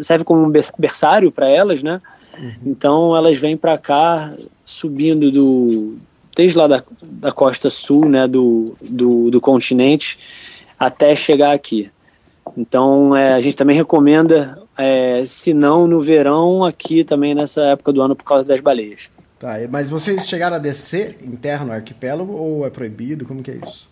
serve 0.02 0.26
como 0.26 0.44
um 0.44 0.52
berçário 0.52 1.32
para 1.32 1.48
elas, 1.48 1.84
né? 1.84 2.02
Uhum. 2.36 2.54
Então 2.66 3.16
elas 3.16 3.38
vêm 3.38 3.56
para 3.56 3.78
cá 3.78 4.36
subindo 4.66 5.32
do. 5.32 6.00
desde 6.36 6.58
lá 6.58 6.66
da, 6.66 6.84
da 7.04 7.32
costa 7.32 7.70
sul 7.70 8.10
né, 8.10 8.28
do, 8.28 8.76
do, 8.82 9.30
do 9.30 9.40
continente 9.40 10.18
até 10.80 11.16
chegar 11.16 11.54
aqui. 11.54 11.92
Então 12.58 13.16
é, 13.16 13.34
a 13.34 13.40
gente 13.40 13.56
também 13.56 13.76
recomenda, 13.76 14.60
é, 14.76 15.24
se 15.28 15.54
não 15.54 15.86
no 15.86 16.02
verão, 16.02 16.66
aqui 16.66 17.04
também 17.04 17.36
nessa 17.36 17.62
época 17.66 17.94
do 17.94 18.02
ano 18.02 18.16
por 18.16 18.24
causa 18.24 18.48
das 18.48 18.60
baleias. 18.60 19.12
Tá, 19.38 19.58
mas 19.70 19.92
vocês 19.92 20.28
chegaram 20.28 20.56
a 20.56 20.60
descer 20.60 21.20
terra 21.40 21.64
no 21.64 21.72
arquipélago 21.72 22.34
ou 22.34 22.66
é 22.66 22.72
proibido? 22.72 23.26
Como 23.26 23.44
que 23.44 23.52
é 23.52 23.60
isso? 23.64 23.88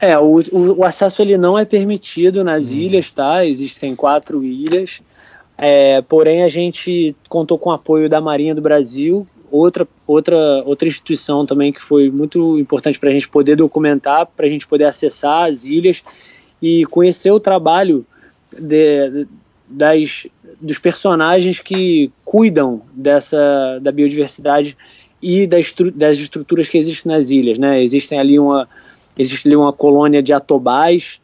É, 0.00 0.18
o, 0.18 0.42
o, 0.78 0.84
acesso 0.84 1.20
ele 1.20 1.36
não 1.36 1.58
é 1.58 1.64
permitido 1.64 2.42
nas 2.42 2.72
hum. 2.72 2.76
ilhas, 2.76 3.10
tá? 3.10 3.44
Existem 3.44 3.94
quatro 3.94 4.42
ilhas. 4.42 5.02
É, 5.58 6.00
porém, 6.00 6.42
a 6.42 6.48
gente 6.48 7.14
contou 7.28 7.58
com 7.58 7.68
o 7.68 7.72
apoio 7.74 8.08
da 8.08 8.18
Marinha 8.18 8.54
do 8.54 8.62
Brasil, 8.62 9.26
outra, 9.50 9.86
outra, 10.06 10.62
outra 10.64 10.88
instituição 10.88 11.44
também 11.44 11.70
que 11.70 11.82
foi 11.82 12.08
muito 12.08 12.58
importante 12.58 12.98
para 12.98 13.10
a 13.10 13.12
gente 13.12 13.28
poder 13.28 13.56
documentar, 13.56 14.26
para 14.26 14.46
a 14.46 14.48
gente 14.48 14.66
poder 14.66 14.84
acessar 14.84 15.48
as 15.48 15.64
ilhas 15.64 16.02
e 16.62 16.86
conhecer 16.86 17.30
o 17.30 17.38
trabalho 17.38 18.06
de, 18.58 19.26
das, 19.68 20.26
dos 20.58 20.78
personagens 20.78 21.58
que 21.58 22.10
cuidam 22.24 22.80
dessa 22.94 23.78
da 23.82 23.92
biodiversidade 23.92 24.76
e 25.22 25.46
das, 25.46 25.74
das 25.94 26.18
estruturas 26.18 26.68
que 26.68 26.78
existem 26.78 27.12
nas 27.12 27.30
ilhas, 27.30 27.58
né? 27.58 27.82
Existem 27.82 28.18
ali 28.18 28.38
uma 28.38 28.68
existe 29.18 29.48
ali 29.48 29.56
uma 29.56 29.72
colônia 29.72 30.22
de 30.22 30.32
atobais 30.32 31.20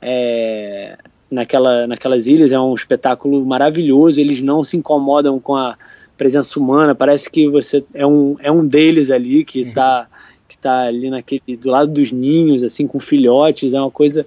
é, 0.00 0.96
naquela, 1.30 1.86
naquelas 1.86 2.26
ilhas, 2.26 2.52
é 2.52 2.60
um 2.60 2.74
espetáculo 2.74 3.44
maravilhoso, 3.44 4.20
eles 4.20 4.40
não 4.40 4.64
se 4.64 4.76
incomodam 4.76 5.38
com 5.38 5.56
a 5.56 5.76
presença 6.16 6.58
humana, 6.58 6.94
parece 6.94 7.30
que 7.30 7.48
você 7.48 7.82
é 7.94 8.06
um, 8.06 8.36
é 8.40 8.52
um 8.52 8.66
deles 8.66 9.10
ali 9.10 9.44
que 9.44 9.62
está 9.62 10.00
uhum. 10.00 10.36
que 10.48 10.58
tá 10.58 10.82
ali 10.82 11.08
naquele, 11.08 11.56
do 11.56 11.70
lado 11.70 11.90
dos 11.90 12.12
ninhos, 12.12 12.62
assim, 12.62 12.86
com 12.86 13.00
filhotes, 13.00 13.72
é 13.74 13.80
uma 13.80 13.90
coisa 13.90 14.26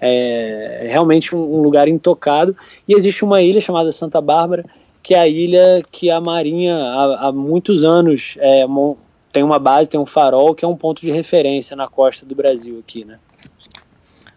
é, 0.00 0.88
realmente 0.90 1.34
um, 1.34 1.58
um 1.58 1.62
lugar 1.62 1.88
intocado, 1.88 2.56
e 2.86 2.94
existe 2.94 3.24
uma 3.24 3.42
ilha 3.42 3.60
chamada 3.60 3.92
Santa 3.92 4.20
Bárbara, 4.20 4.64
que 5.08 5.14
é 5.14 5.20
a 5.20 5.26
ilha 5.26 5.82
que 5.90 6.10
a 6.10 6.20
Marinha 6.20 6.76
há, 6.76 7.28
há 7.28 7.32
muitos 7.32 7.82
anos 7.82 8.36
é, 8.40 8.66
tem 9.32 9.42
uma 9.42 9.58
base, 9.58 9.88
tem 9.88 9.98
um 9.98 10.04
farol 10.04 10.54
que 10.54 10.66
é 10.66 10.68
um 10.68 10.76
ponto 10.76 11.00
de 11.00 11.10
referência 11.10 11.74
na 11.74 11.88
costa 11.88 12.26
do 12.26 12.34
Brasil 12.34 12.78
aqui, 12.78 13.06
né? 13.06 13.18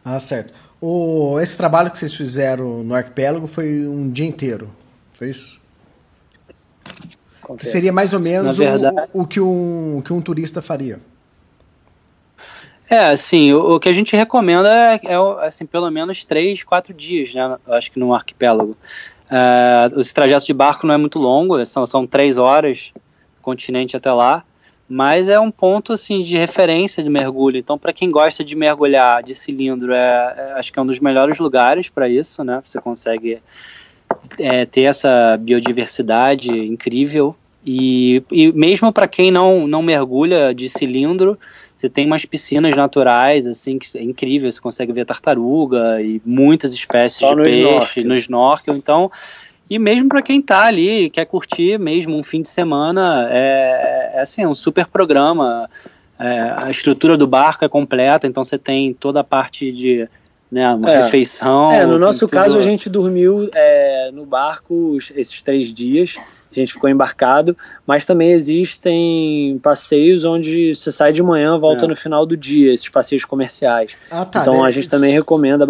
Ah, 0.05 0.17
certo. 0.17 0.53
O, 0.79 1.37
esse 1.41 1.57
trabalho 1.57 1.91
que 1.91 1.99
vocês 1.99 2.13
fizeram 2.13 2.85
no 2.85 2.95
arquipélago 2.95 3.47
foi 3.47 3.85
um 3.85 4.09
dia 4.09 4.25
inteiro, 4.25 4.73
foi 5.11 5.31
isso? 5.31 5.59
Seria 7.59 7.91
mais 7.91 8.13
ou 8.13 8.21
menos 8.21 8.57
verdade, 8.57 9.09
o, 9.13 9.23
o, 9.23 9.27
que 9.27 9.41
um, 9.41 9.97
o 9.97 10.01
que 10.01 10.13
um 10.13 10.21
turista 10.21 10.61
faria. 10.61 11.01
É, 12.89 13.07
assim, 13.07 13.51
o, 13.51 13.75
o 13.75 13.79
que 13.79 13.89
a 13.89 13.93
gente 13.93 14.15
recomenda 14.15 14.69
é, 14.69 14.99
é, 15.03 15.15
assim, 15.45 15.65
pelo 15.65 15.91
menos 15.91 16.23
três, 16.23 16.63
quatro 16.63 16.93
dias, 16.93 17.33
né? 17.33 17.57
Acho 17.67 17.91
que 17.91 17.99
no 17.99 18.13
arquipélago. 18.13 18.77
Uh, 19.31 19.99
esse 19.99 20.13
trajeto 20.13 20.45
de 20.45 20.53
barco 20.53 20.85
não 20.85 20.93
é 20.93 20.97
muito 20.97 21.17
longo, 21.17 21.65
são, 21.65 21.85
são 21.85 22.05
três 22.05 22.37
horas 22.37 22.91
continente 23.41 23.95
até 23.95 24.11
lá 24.11 24.43
mas 24.91 25.29
é 25.29 25.39
um 25.39 25.49
ponto 25.49 25.93
assim 25.93 26.21
de 26.21 26.35
referência 26.35 27.01
de 27.01 27.09
mergulho. 27.09 27.57
Então, 27.57 27.77
para 27.77 27.93
quem 27.93 28.11
gosta 28.11 28.43
de 28.43 28.57
mergulhar 28.57 29.23
de 29.23 29.33
cilindro, 29.33 29.93
é, 29.93 30.35
é, 30.37 30.53
acho 30.59 30.71
que 30.71 30.77
é 30.77 30.81
um 30.81 30.85
dos 30.85 30.99
melhores 30.99 31.39
lugares 31.39 31.87
para 31.87 32.09
isso, 32.09 32.43
né? 32.43 32.61
Você 32.61 32.79
consegue 32.81 33.39
é, 34.37 34.65
ter 34.65 34.81
essa 34.81 35.37
biodiversidade 35.39 36.51
incrível 36.51 37.33
e, 37.65 38.21
e 38.29 38.51
mesmo 38.51 38.91
para 38.91 39.07
quem 39.07 39.31
não 39.31 39.65
não 39.65 39.81
mergulha 39.81 40.53
de 40.53 40.67
cilindro, 40.67 41.39
você 41.81 41.89
tem 41.89 42.05
umas 42.05 42.25
piscinas 42.25 42.75
naturais 42.75 43.47
assim 43.47 43.79
que 43.79 43.97
é 43.97 44.03
incrível. 44.03 44.51
Você 44.51 44.61
consegue 44.61 44.93
ver 44.93 45.05
tartaruga 45.05 45.99
e 46.01 46.21
muitas 46.23 46.73
espécies 46.73 47.17
Só 47.17 47.31
de 47.31 47.37
no 47.37 47.43
peixe 47.43 47.59
snorkel. 47.61 48.05
no 48.05 48.15
snorkel. 48.15 48.75
Então 48.75 49.11
e 49.67 49.79
mesmo 49.79 50.09
para 50.09 50.21
quem 50.21 50.39
está 50.39 50.65
ali 50.65 51.09
quer 51.09 51.25
curtir 51.25 51.79
mesmo 51.79 52.15
um 52.15 52.23
fim 52.23 52.41
de 52.41 52.49
semana, 52.49 53.27
é, 53.31 54.11
é 54.15 54.19
assim, 54.19 54.43
é 54.43 54.47
um 54.47 54.53
super 54.53 54.85
programa. 54.85 55.67
É, 56.19 56.53
a 56.55 56.69
estrutura 56.69 57.17
do 57.17 57.25
barco 57.25 57.65
é 57.65 57.69
completa, 57.69 58.27
então 58.27 58.45
você 58.45 58.59
tem 58.59 58.93
toda 58.93 59.21
a 59.21 59.23
parte 59.23 59.71
de 59.71 60.07
né, 60.51 60.71
uma 60.75 60.91
é. 60.91 61.01
refeição. 61.01 61.71
É, 61.71 61.83
no 61.83 61.97
nosso 61.97 62.27
caso 62.27 62.59
a 62.59 62.61
gente 62.61 62.89
dormiu 62.89 63.49
é, 63.55 64.11
no 64.13 64.23
barco 64.23 64.97
esses 65.15 65.41
três 65.41 65.73
dias, 65.73 66.17
a 66.51 66.59
gente 66.59 66.73
ficou 66.73 66.89
embarcado, 66.89 67.55
mas 67.87 68.05
também 68.05 68.31
existem 68.31 69.59
passeios 69.63 70.25
onde 70.25 70.75
você 70.75 70.91
sai 70.91 71.13
de 71.13 71.23
manhã, 71.23 71.57
volta 71.57 71.85
é. 71.85 71.87
no 71.87 71.95
final 71.95 72.25
do 72.25 72.35
dia, 72.35 72.73
esses 72.73 72.89
passeios 72.89 73.23
comerciais. 73.23 73.95
Ah, 74.09 74.25
tá, 74.25 74.41
então 74.41 74.63
a 74.63 74.71
gente 74.71 74.89
também 74.89 75.13
recomenda. 75.13 75.65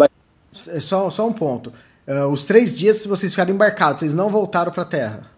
É 0.68 0.80
só, 0.80 1.08
só 1.10 1.26
um 1.26 1.32
ponto. 1.32 1.72
Uh, 2.06 2.26
os 2.28 2.44
três 2.44 2.74
dias, 2.74 2.96
se 2.96 3.08
vocês 3.08 3.32
ficaram 3.32 3.54
embarcados, 3.54 4.00
vocês 4.00 4.12
não 4.12 4.28
voltaram 4.28 4.72
para 4.72 4.82
a 4.82 4.86
Terra? 4.86 5.32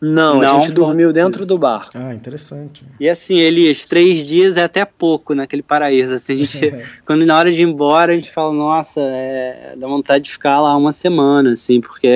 Não, 0.00 0.40
não, 0.40 0.58
a 0.58 0.60
gente 0.60 0.72
dormiu 0.72 1.12
dentro 1.12 1.44
do 1.44 1.58
barco. 1.58 1.90
Ah, 1.94 2.14
interessante. 2.14 2.84
E 3.00 3.08
assim, 3.08 3.38
Elias, 3.38 3.84
três 3.84 4.22
dias 4.24 4.56
é 4.56 4.62
até 4.62 4.84
pouco 4.84 5.34
naquele 5.34 5.62
paraíso. 5.62 6.14
Assim, 6.14 6.34
a 6.34 6.36
gente, 6.36 6.74
quando 7.04 7.26
na 7.26 7.36
hora 7.36 7.50
de 7.50 7.60
ir 7.60 7.64
embora, 7.64 8.12
a 8.12 8.14
gente 8.14 8.30
fala, 8.30 8.52
nossa, 8.52 9.00
é, 9.00 9.74
dá 9.76 9.88
vontade 9.88 10.24
de 10.24 10.30
ficar 10.30 10.60
lá 10.60 10.76
uma 10.76 10.92
semana, 10.92 11.50
assim, 11.50 11.80
porque 11.80 12.08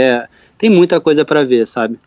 tem 0.63 0.71
muita 0.71 1.01
coisa 1.01 1.25
para 1.25 1.43
ver, 1.43 1.67
sabe? 1.67 1.99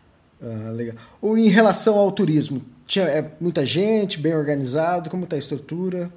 Ah, 0.42 0.70
legal. 0.70 0.94
Ou 1.20 1.36
em 1.36 1.48
relação 1.48 1.98
ao 1.98 2.10
turismo, 2.10 2.64
tinha 2.86 3.04
é, 3.04 3.30
muita 3.38 3.66
gente, 3.66 4.18
bem 4.18 4.34
organizado, 4.34 5.10
como 5.10 5.24
está 5.24 5.36
a 5.36 5.38
estrutura? 5.38 6.10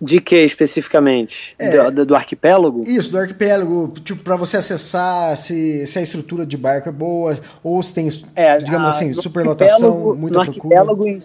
De 0.00 0.20
que 0.20 0.36
especificamente? 0.36 1.56
É, 1.58 1.90
do, 1.90 2.06
do, 2.06 2.14
arquipélago? 2.14 2.84
Isso, 2.88 3.10
do 3.10 3.18
arquipélago. 3.18 3.92
Tipo, 4.04 4.22
para 4.22 4.36
você 4.36 4.58
acessar 4.58 5.36
se, 5.36 5.84
se 5.84 5.98
a 5.98 6.02
estrutura 6.02 6.46
de 6.46 6.56
barco 6.56 6.88
é 6.88 6.92
boa, 6.92 7.36
ou 7.60 7.82
se 7.82 7.92
tem, 7.92 8.08
é, 8.36 8.56
digamos 8.58 8.86
a, 8.86 8.90
assim, 8.92 9.12
superlotação, 9.12 10.14
muita 10.14 10.36
no. 10.36 10.42
Arquipélago 10.42 11.08
em, 11.08 11.18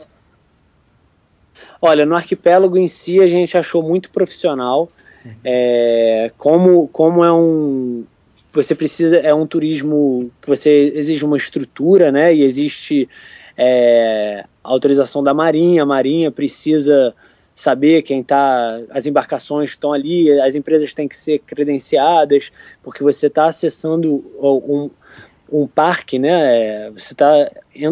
olha, 1.79 2.07
no 2.07 2.15
arquipélago 2.15 2.75
em 2.75 2.87
si 2.87 3.21
a 3.21 3.27
gente 3.27 3.55
achou 3.55 3.83
muito 3.83 4.09
profissional. 4.09 4.89
Uhum. 5.23 5.31
É, 5.43 6.31
como, 6.39 6.87
como 6.87 7.23
é 7.23 7.31
um. 7.31 8.03
Você 8.55 8.73
precisa. 8.73 9.17
É 9.17 9.33
um 9.33 9.45
turismo 9.45 10.31
que 10.41 10.47
você 10.47 10.91
exige 10.95 11.23
uma 11.25 11.37
estrutura, 11.37 12.11
né? 12.11 12.33
E 12.33 12.43
existe 12.43 13.07
é, 13.57 14.45
autorização 14.63 15.23
da 15.23 15.33
Marinha. 15.33 15.83
A 15.83 15.85
Marinha 15.85 16.31
precisa 16.31 17.13
saber 17.53 18.01
quem 18.01 18.19
está, 18.19 18.81
as 18.89 19.05
embarcações 19.05 19.69
estão 19.69 19.93
ali, 19.93 20.29
as 20.41 20.55
empresas 20.55 20.93
têm 20.93 21.07
que 21.07 21.15
ser 21.15 21.39
credenciadas, 21.39 22.51
porque 22.83 23.01
você 23.01 23.27
está 23.27 23.47
acessando 23.47 24.25
um, 24.37 24.89
um 25.51 25.65
parque, 25.65 26.19
né? 26.19 26.91
Você, 26.91 27.15
tá, 27.15 27.29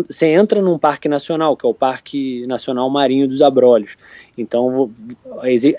você 0.07 0.27
entra 0.27 0.61
num 0.61 0.77
parque 0.77 1.07
nacional, 1.07 1.55
que 1.55 1.65
é 1.65 1.69
o 1.69 1.73
Parque 1.73 2.45
Nacional 2.45 2.89
Marinho 2.89 3.27
dos 3.27 3.41
Abrolhos. 3.41 3.95
Então, 4.37 4.91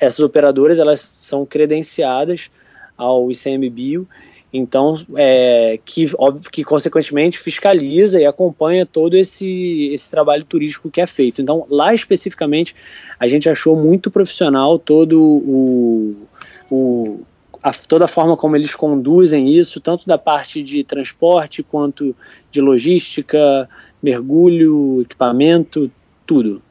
essas 0.01 0.21
operadoras 0.21 0.79
elas 0.79 1.01
são 1.01 1.45
credenciadas 1.45 2.51
ao 2.97 3.31
ICMBio 3.31 4.09
Então, 4.57 4.95
é, 5.17 5.81
que, 5.85 6.09
óbvio, 6.17 6.49
que 6.49 6.63
consequentemente 6.63 7.41
fiscaliza 7.41 8.21
e 8.21 8.25
acompanha 8.25 8.87
todo 8.87 9.17
esse, 9.17 9.91
esse 9.93 10.09
trabalho 10.09 10.45
turístico 10.45 10.89
que 10.89 11.01
é 11.01 11.07
feito. 11.09 11.43
Então, 11.43 11.67
lá 11.69 11.93
especificamente, 11.93 12.73
a 13.19 13.27
gente 13.27 13.51
achou 13.51 13.75
muito 13.75 14.13
profissional 14.13 14.79
todo 14.79 15.21
o, 15.21 16.29
o 16.71 17.21
a, 17.61 17.73
toda 17.73 18.05
a 18.05 18.09
forma 18.09 18.37
como 18.37 18.55
eles 18.55 18.77
conduzem 18.77 19.49
isso, 19.49 19.81
tanto 19.81 20.07
da 20.07 20.17
parte 20.17 20.63
de 20.63 20.85
transporte 20.85 21.61
quanto 21.61 22.15
de 22.49 22.61
logística, 22.61 23.69
mergulho, 24.01 25.03
equipamento, 25.03 25.91
tudo. 26.25 26.63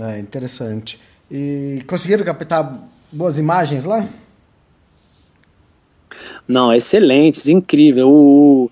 É 0.00 0.18
interessante. 0.18 0.98
E 1.30 1.82
conseguiram 1.86 2.24
captar 2.24 2.88
boas 3.12 3.38
imagens 3.38 3.84
lá? 3.84 4.08
Não, 6.48 6.72
excelentes, 6.72 7.46
incrível. 7.46 8.08
O, 8.08 8.70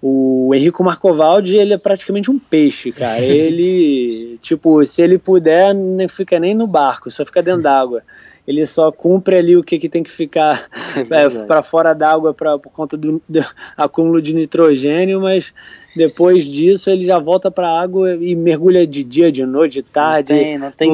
o 0.00 0.54
Henrico 0.54 0.84
Marcovaldi, 0.84 1.56
ele 1.56 1.74
é 1.74 1.78
praticamente 1.78 2.30
um 2.30 2.38
peixe, 2.38 2.92
cara. 2.92 3.18
Ele, 3.24 4.38
tipo, 4.40 4.84
se 4.84 5.02
ele 5.02 5.18
puder, 5.18 5.74
não 5.74 6.08
fica 6.08 6.38
nem 6.38 6.54
no 6.54 6.66
barco, 6.66 7.10
só 7.10 7.26
fica 7.26 7.42
dentro 7.42 7.62
d'água. 7.62 8.02
Ele 8.46 8.64
só 8.64 8.92
cumpre 8.92 9.36
ali 9.36 9.56
o 9.56 9.64
que, 9.64 9.76
que 9.76 9.88
tem 9.88 10.04
que 10.04 10.10
ficar 10.10 10.68
é, 11.10 11.24
é 11.24 11.46
para 11.46 11.62
fora 11.64 11.92
d'água 11.92 12.32
por 12.32 12.72
conta 12.72 12.96
do, 12.96 13.20
do, 13.28 13.44
acúmulo 13.76 14.22
de 14.22 14.32
nitrogênio, 14.32 15.20
mas 15.20 15.52
depois 15.96 16.44
disso 16.44 16.88
ele 16.88 17.04
já 17.04 17.18
volta 17.18 17.50
para 17.50 17.68
a 17.68 17.80
água 17.80 18.14
e 18.14 18.36
mergulha 18.36 18.86
de 18.86 19.02
dia, 19.02 19.32
de 19.32 19.44
noite, 19.44 19.74
de 19.74 19.82
tarde, 19.82 20.32
não 20.32 20.38
tem, 20.38 20.58
não 20.58 20.70
tem. 20.70 20.88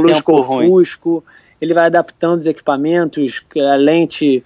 Ele 1.61 1.75
vai 1.75 1.87
adaptando 1.87 2.41
os 2.41 2.47
equipamentos, 2.47 3.45
a 3.57 3.77
lente 3.77 4.43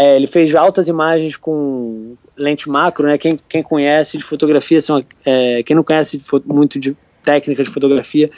é, 0.00 0.16
ele 0.16 0.26
fez 0.26 0.54
altas 0.54 0.88
imagens 0.88 1.36
com 1.36 2.16
lente 2.34 2.70
macro, 2.70 3.06
né? 3.06 3.18
Quem, 3.18 3.38
quem 3.46 3.62
conhece 3.62 4.16
de 4.16 4.24
fotografia, 4.24 4.80
são, 4.80 5.04
é, 5.26 5.62
quem 5.62 5.76
não 5.76 5.84
conhece 5.84 6.16
de 6.16 6.24
muito 6.46 6.80
de 6.80 6.96
técnica 7.22 7.62
de 7.62 7.68
fotografia, 7.68 8.30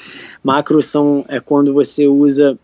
macro 0.42 0.83
são 0.83 1.25
é 1.29 1.38
quando 1.38 1.72
você 1.72 2.09
usa 2.09 2.59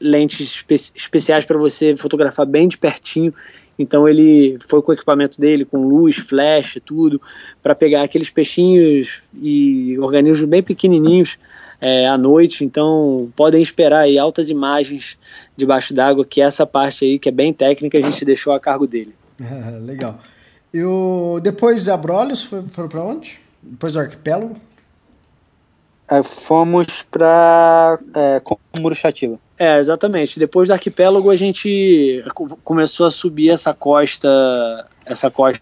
lentes 0.00 0.46
espe 0.46 0.74
especiais 0.74 1.44
para 1.44 1.58
você 1.58 1.96
fotografar 1.96 2.46
bem 2.46 2.68
de 2.68 2.78
pertinho. 2.78 3.34
Então 3.76 4.08
ele 4.08 4.56
foi 4.68 4.80
com 4.80 4.92
o 4.92 4.94
equipamento 4.94 5.40
dele, 5.40 5.64
com 5.64 5.84
luz, 5.84 6.14
flash, 6.14 6.78
tudo, 6.86 7.20
para 7.60 7.74
pegar 7.74 8.04
aqueles 8.04 8.30
peixinhos 8.30 9.22
e 9.34 9.98
organismos 9.98 10.48
bem 10.48 10.62
pequenininhos 10.62 11.36
é, 11.80 12.06
à 12.06 12.16
noite. 12.16 12.64
Então 12.64 13.30
podem 13.36 13.62
esperar 13.62 14.02
aí 14.02 14.18
altas 14.18 14.50
imagens 14.50 15.16
debaixo 15.56 15.94
d'água, 15.94 16.24
que 16.24 16.40
essa 16.40 16.66
parte 16.66 17.04
aí, 17.04 17.18
que 17.18 17.28
é 17.28 17.32
bem 17.32 17.52
técnica, 17.52 17.98
a 17.98 18.02
gente 18.02 18.24
deixou 18.24 18.52
a 18.52 18.60
cargo 18.60 18.86
dele. 18.86 19.14
legal. 19.82 20.18
E 20.72 20.82
o, 20.82 21.40
depois 21.42 21.84
de 21.84 21.90
Abrolhos, 21.90 22.42
foram 22.42 22.88
para 22.88 23.02
onde? 23.02 23.40
Depois 23.62 23.94
do 23.94 24.00
arquipélago? 24.00 24.56
É, 26.08 26.22
fomos 26.22 27.02
para 27.10 27.98
é, 28.14 28.42
Muruxativa. 28.80 29.38
É, 29.58 29.78
exatamente. 29.78 30.38
Depois 30.38 30.68
do 30.68 30.72
arquipélago, 30.72 31.30
a 31.30 31.36
gente 31.36 32.22
começou 32.62 33.06
a 33.06 33.10
subir 33.10 33.50
essa 33.50 33.74
costa, 33.74 34.86
essa 35.04 35.30
costa 35.30 35.60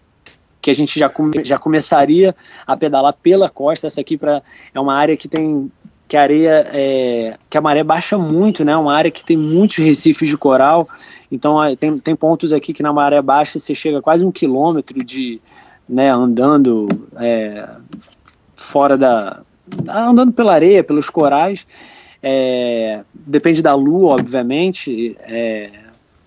que 0.61 0.69
a 0.69 0.73
gente 0.73 0.99
já, 0.99 1.07
come, 1.07 1.43
já 1.43 1.57
começaria 1.57 2.35
a 2.65 2.75
pedalar 2.75 3.13
pela 3.13 3.49
costa. 3.49 3.87
Essa 3.87 4.01
aqui 4.01 4.17
pra, 4.17 4.41
é 4.73 4.79
uma 4.79 4.95
área 4.95 5.15
que 5.15 5.27
tem 5.27 5.71
que 6.07 6.15
a 6.15 6.21
areia 6.21 6.67
é, 6.71 7.37
que 7.49 7.57
a 7.57 7.61
maré 7.61 7.83
baixa 7.83 8.17
muito, 8.17 8.63
né? 8.63 8.75
Uma 8.75 8.95
área 8.95 9.11
que 9.11 9.23
tem 9.23 9.37
muitos 9.37 9.77
recifes 9.77 10.29
de 10.29 10.37
coral. 10.37 10.87
Então 11.31 11.57
tem, 11.75 11.97
tem 11.99 12.15
pontos 12.15 12.53
aqui 12.53 12.73
que 12.73 12.83
na 12.83 12.93
maré 12.93 13.21
baixa 13.21 13.57
você 13.57 13.73
chega 13.73 13.99
a 13.99 14.01
quase 14.01 14.25
um 14.25 14.31
quilômetro 14.31 15.03
de 15.03 15.41
né, 15.87 16.09
andando 16.09 16.87
é, 17.19 17.67
fora 18.55 18.97
da 18.97 19.41
andando 19.89 20.31
pela 20.31 20.53
areia, 20.53 20.83
pelos 20.83 21.09
corais. 21.09 21.65
É, 22.21 23.03
depende 23.13 23.61
da 23.61 23.73
lua, 23.73 24.15
obviamente. 24.15 25.17
É, 25.21 25.69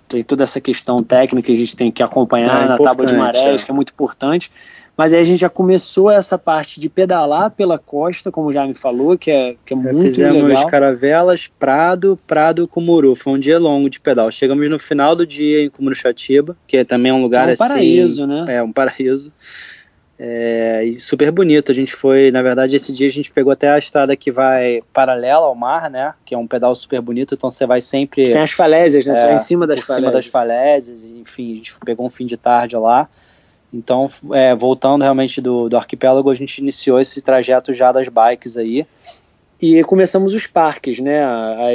tem 0.09 0.23
toda 0.23 0.45
essa 0.45 0.61
questão 0.61 1.03
técnica 1.03 1.47
que 1.47 1.53
a 1.53 1.57
gente 1.57 1.77
tem 1.77 1.93
que 1.93 2.03
acompanhar 2.03 2.65
é 2.65 2.69
na 2.69 2.79
tábua 2.79 3.05
de 3.05 3.15
marés, 3.15 3.63
é. 3.63 3.65
que 3.65 3.71
é 3.71 3.75
muito 3.75 3.93
importante. 3.93 4.51
Mas 4.99 5.13
aí 5.13 5.21
a 5.21 5.25
gente 5.25 5.39
já 5.39 5.49
começou 5.49 6.11
essa 6.11 6.37
parte 6.37 6.81
de 6.81 6.89
pedalar 6.89 7.53
pela 7.53 7.79
costa, 7.79 8.33
como 8.33 8.53
já 8.53 8.67
me 8.67 8.75
falou, 8.75 9.17
que 9.17 9.31
é, 9.31 9.55
que 9.65 9.73
é 9.73 9.77
muito 9.77 10.01
fizemos 10.01 10.35
legal. 10.35 10.49
Fizemos 10.49 10.71
Caravelas, 10.73 11.47
Prado, 11.47 12.19
Prado 12.27 12.67
Cumuru. 12.67 13.15
Foi 13.15 13.35
um 13.35 13.39
dia 13.39 13.61
longo 13.61 13.89
de 13.89 14.01
pedal. 14.01 14.29
Chegamos 14.33 14.69
no 14.69 14.77
final 14.77 15.15
do 15.15 15.25
dia 15.25 15.63
em 15.63 15.71
Cumuruxatiba, 15.71 16.57
que 16.67 16.79
é 16.79 16.85
também 16.85 17.13
um 17.13 17.23
lugar 17.23 17.47
é 17.47 17.51
um 17.51 17.53
assim... 17.53 17.69
paraíso, 17.69 18.27
né? 18.27 18.45
É, 18.49 18.61
um 18.61 18.73
paraíso. 18.73 19.33
É, 20.19 20.83
e 20.85 20.99
super 20.99 21.31
bonito. 21.31 21.71
A 21.71 21.75
gente 21.77 21.95
foi, 21.95 22.33
na 22.33 22.43
verdade, 22.43 22.75
esse 22.75 22.93
dia 22.93 23.07
a 23.07 23.13
gente 23.13 23.31
pegou 23.31 23.53
até 23.53 23.71
a 23.71 23.79
estrada 23.79 24.17
que 24.17 24.33
vai 24.33 24.83
paralela 24.93 25.47
ao 25.47 25.55
mar, 25.55 25.89
né? 25.89 26.13
Que 26.25 26.35
é 26.35 26.39
um 26.39 26.49
pedal 26.49 26.75
super 26.75 27.01
bonito, 27.01 27.37
então 27.37 27.53
você 27.53 27.65
vai 27.65 27.81
sempre. 27.81 28.25
Tem 28.25 28.43
as 28.43 28.51
falésias, 28.51 29.07
né? 29.07 29.13
É, 29.13 29.17
você 29.17 29.25
vai 29.27 29.35
em 29.37 29.39
cima 29.39 29.65
das 29.65 29.79
falésias. 29.79 29.97
cima 29.97 30.11
das 30.11 30.27
falésias, 30.27 31.05
enfim, 31.05 31.53
a 31.53 31.55
gente 31.55 31.73
pegou 31.85 32.05
um 32.05 32.11
fim 32.11 32.27
de 32.27 32.37
tarde 32.37 32.77
lá. 32.77 33.09
Então, 33.73 34.09
é, 34.33 34.55
voltando 34.55 35.03
realmente 35.03 35.41
do, 35.41 35.69
do 35.69 35.77
arquipélago, 35.77 36.31
a 36.31 36.35
gente 36.35 36.59
iniciou 36.59 36.99
esse 36.99 37.21
trajeto 37.21 37.73
já 37.73 37.93
das 37.93 38.09
bikes 38.09 38.57
aí. 38.57 38.87
E 39.61 39.83
começamos 39.85 40.33
os 40.33 40.47
parques, 40.47 41.01
né? 41.01 41.23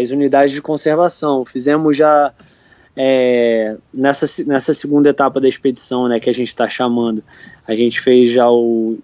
As 0.01 0.09
unidades 0.09 0.53
de 0.53 0.61
conservação. 0.61 1.45
Fizemos 1.45 1.95
já 1.95 2.33
é, 2.95 3.75
nessa, 3.93 4.43
nessa 4.45 4.73
segunda 4.73 5.09
etapa 5.09 5.39
da 5.39 5.47
expedição, 5.47 6.07
né? 6.07 6.19
Que 6.19 6.29
a 6.29 6.33
gente 6.33 6.47
está 6.47 6.67
chamando. 6.67 7.23
A 7.67 7.75
gente 7.75 8.01
fez 8.01 8.31
já 8.31 8.49
o, 8.49 8.97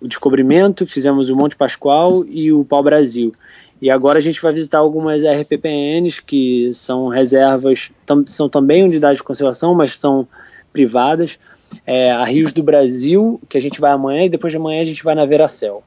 o 0.00 0.06
descobrimento, 0.06 0.86
fizemos 0.86 1.30
o 1.30 1.36
Monte 1.36 1.56
Pascoal 1.56 2.24
e 2.26 2.52
o 2.52 2.64
Pau 2.64 2.82
Brasil. 2.82 3.32
E 3.80 3.90
agora 3.90 4.18
a 4.18 4.22
gente 4.22 4.40
vai 4.40 4.52
visitar 4.52 4.78
algumas 4.78 5.22
RPPNs 5.24 6.20
que 6.20 6.72
são 6.72 7.08
reservas, 7.08 7.90
tam, 8.06 8.26
são 8.26 8.48
também 8.48 8.84
unidades 8.84 9.18
de 9.18 9.24
conservação, 9.24 9.74
mas 9.74 9.98
são 9.98 10.26
privadas 10.72 11.38
é, 11.86 12.10
a 12.10 12.24
Rios 12.24 12.52
do 12.52 12.62
Brasil, 12.62 13.40
que 13.48 13.56
a 13.56 13.60
gente 13.60 13.80
vai 13.80 13.92
amanhã, 13.92 14.24
e 14.24 14.28
depois 14.28 14.52
de 14.52 14.56
amanhã 14.56 14.82
a 14.82 14.84
gente 14.84 15.04
vai 15.04 15.14
na 15.14 15.24
Veracel. 15.24 15.82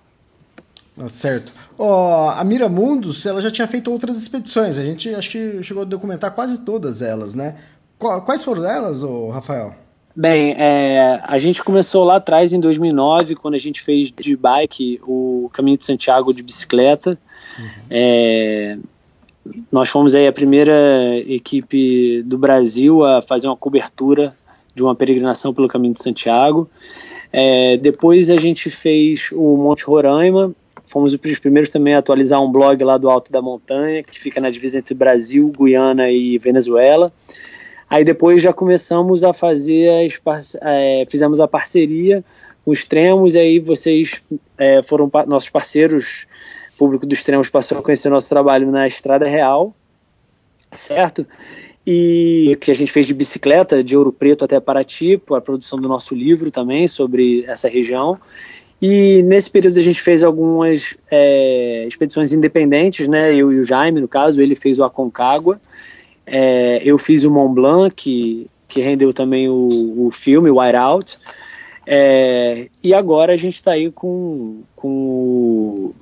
Ah, 0.97 1.09
certo. 1.09 1.51
Oh, 1.77 2.29
a 2.33 2.43
Miramundos, 2.43 3.25
ela 3.25 3.41
já 3.41 3.49
tinha 3.49 3.67
feito 3.67 3.91
outras 3.91 4.17
expedições. 4.17 4.77
A 4.77 4.83
gente 4.83 5.13
acho 5.13 5.29
que 5.29 5.63
chegou 5.63 5.83
a 5.83 5.85
documentar 5.85 6.31
quase 6.31 6.59
todas 6.59 7.01
elas, 7.01 7.33
né? 7.33 7.55
Quais 7.97 8.43
foram 8.43 8.65
elas, 8.65 9.03
oh, 9.03 9.29
Rafael? 9.29 9.73
Bem, 10.15 10.55
é, 10.57 11.21
a 11.23 11.37
gente 11.37 11.63
começou 11.63 12.03
lá 12.03 12.17
atrás, 12.17 12.51
em 12.51 12.59
2009, 12.59 13.35
quando 13.35 13.55
a 13.55 13.59
gente 13.59 13.81
fez 13.81 14.11
de 14.11 14.35
bike 14.35 14.99
o 15.03 15.49
Caminho 15.53 15.77
de 15.77 15.85
Santiago 15.85 16.33
de 16.33 16.43
bicicleta. 16.43 17.17
Uhum. 17.57 17.65
É, 17.89 18.77
nós 19.71 19.89
fomos 19.89 20.15
aí 20.15 20.27
a 20.27 20.33
primeira 20.33 20.73
equipe 21.27 22.21
do 22.23 22.37
Brasil 22.37 23.05
a 23.05 23.21
fazer 23.21 23.47
uma 23.47 23.55
cobertura 23.55 24.35
de 24.73 24.83
uma 24.83 24.95
peregrinação 24.95 25.53
pelo 25.53 25.67
Caminho 25.67 25.93
de 25.93 26.01
Santiago. 26.01 26.69
É, 27.31 27.77
depois 27.77 28.29
a 28.29 28.37
gente 28.37 28.69
fez 28.69 29.29
o 29.31 29.57
Monte 29.57 29.85
Roraima, 29.85 30.53
fomos 30.85 31.13
os 31.13 31.39
primeiros 31.39 31.69
também 31.69 31.93
a 31.93 31.99
atualizar 31.99 32.41
um 32.41 32.51
blog 32.51 32.83
lá 32.83 32.97
do 32.97 33.09
Alto 33.09 33.31
da 33.31 33.41
Montanha, 33.41 34.03
que 34.03 34.19
fica 34.19 34.41
na 34.41 34.49
divisa 34.49 34.79
entre 34.79 34.95
Brasil, 34.95 35.51
Guiana 35.57 36.09
e 36.09 36.37
Venezuela. 36.39 37.11
Aí 37.89 38.03
depois 38.03 38.41
já 38.41 38.53
começamos 38.53 39.23
a 39.23 39.33
fazer, 39.33 39.89
as, 40.25 40.57
é, 40.61 41.05
fizemos 41.09 41.39
a 41.39 41.47
parceria 41.47 42.23
com 42.63 42.71
os 42.71 42.79
Extremos, 42.79 43.35
e 43.35 43.39
aí 43.39 43.59
vocês 43.59 44.21
é, 44.57 44.83
foram 44.83 45.09
pa 45.09 45.25
nossos 45.25 45.49
parceiros, 45.49 46.27
público 46.77 47.05
dos 47.05 47.19
Extremos 47.19 47.49
passou 47.49 47.79
a 47.79 47.81
conhecer 47.81 48.09
nosso 48.09 48.29
trabalho 48.29 48.69
na 48.71 48.87
Estrada 48.87 49.27
Real, 49.27 49.73
certo? 50.71 51.25
E 51.85 52.57
que 52.61 52.71
a 52.71 52.73
gente 52.73 52.91
fez 52.91 53.07
de 53.07 53.13
bicicleta 53.13 53.83
de 53.83 53.97
Ouro 53.97 54.11
Preto 54.11 54.45
até 54.45 54.59
Paraty, 54.59 55.21
a 55.31 55.41
produção 55.41 55.79
do 55.79 55.87
nosso 55.87 56.13
livro 56.13 56.51
também 56.51 56.87
sobre 56.87 57.43
essa 57.45 57.67
região. 57.67 58.17
E 58.81 59.21
nesse 59.23 59.49
período 59.49 59.77
a 59.77 59.83
gente 59.83 60.01
fez 60.01 60.23
algumas 60.23 60.95
é, 61.11 61.85
expedições 61.87 62.31
independentes, 62.31 63.07
né? 63.07 63.33
Eu 63.33 63.51
e 63.51 63.59
o 63.59 63.63
Jaime, 63.63 63.99
no 63.99 64.07
caso, 64.07 64.41
ele 64.41 64.55
fez 64.55 64.79
o 64.79 64.83
Aconcagua, 64.83 65.59
é, 66.25 66.81
eu 66.83 66.97
fiz 66.97 67.23
o 67.25 67.31
Mont 67.31 67.53
Blanc, 67.53 67.93
que, 67.95 68.47
que 68.67 68.79
rendeu 68.81 69.11
também 69.11 69.49
o, 69.49 70.05
o 70.05 70.11
filme, 70.11 70.49
White 70.49 70.75
Out. 70.75 71.19
É, 71.85 72.67
e 72.83 72.93
agora 72.93 73.33
a 73.33 73.37
gente 73.37 73.55
está 73.55 73.71
aí 73.71 73.91
com, 73.91 74.61
com 74.75 74.89
o, 74.89 75.95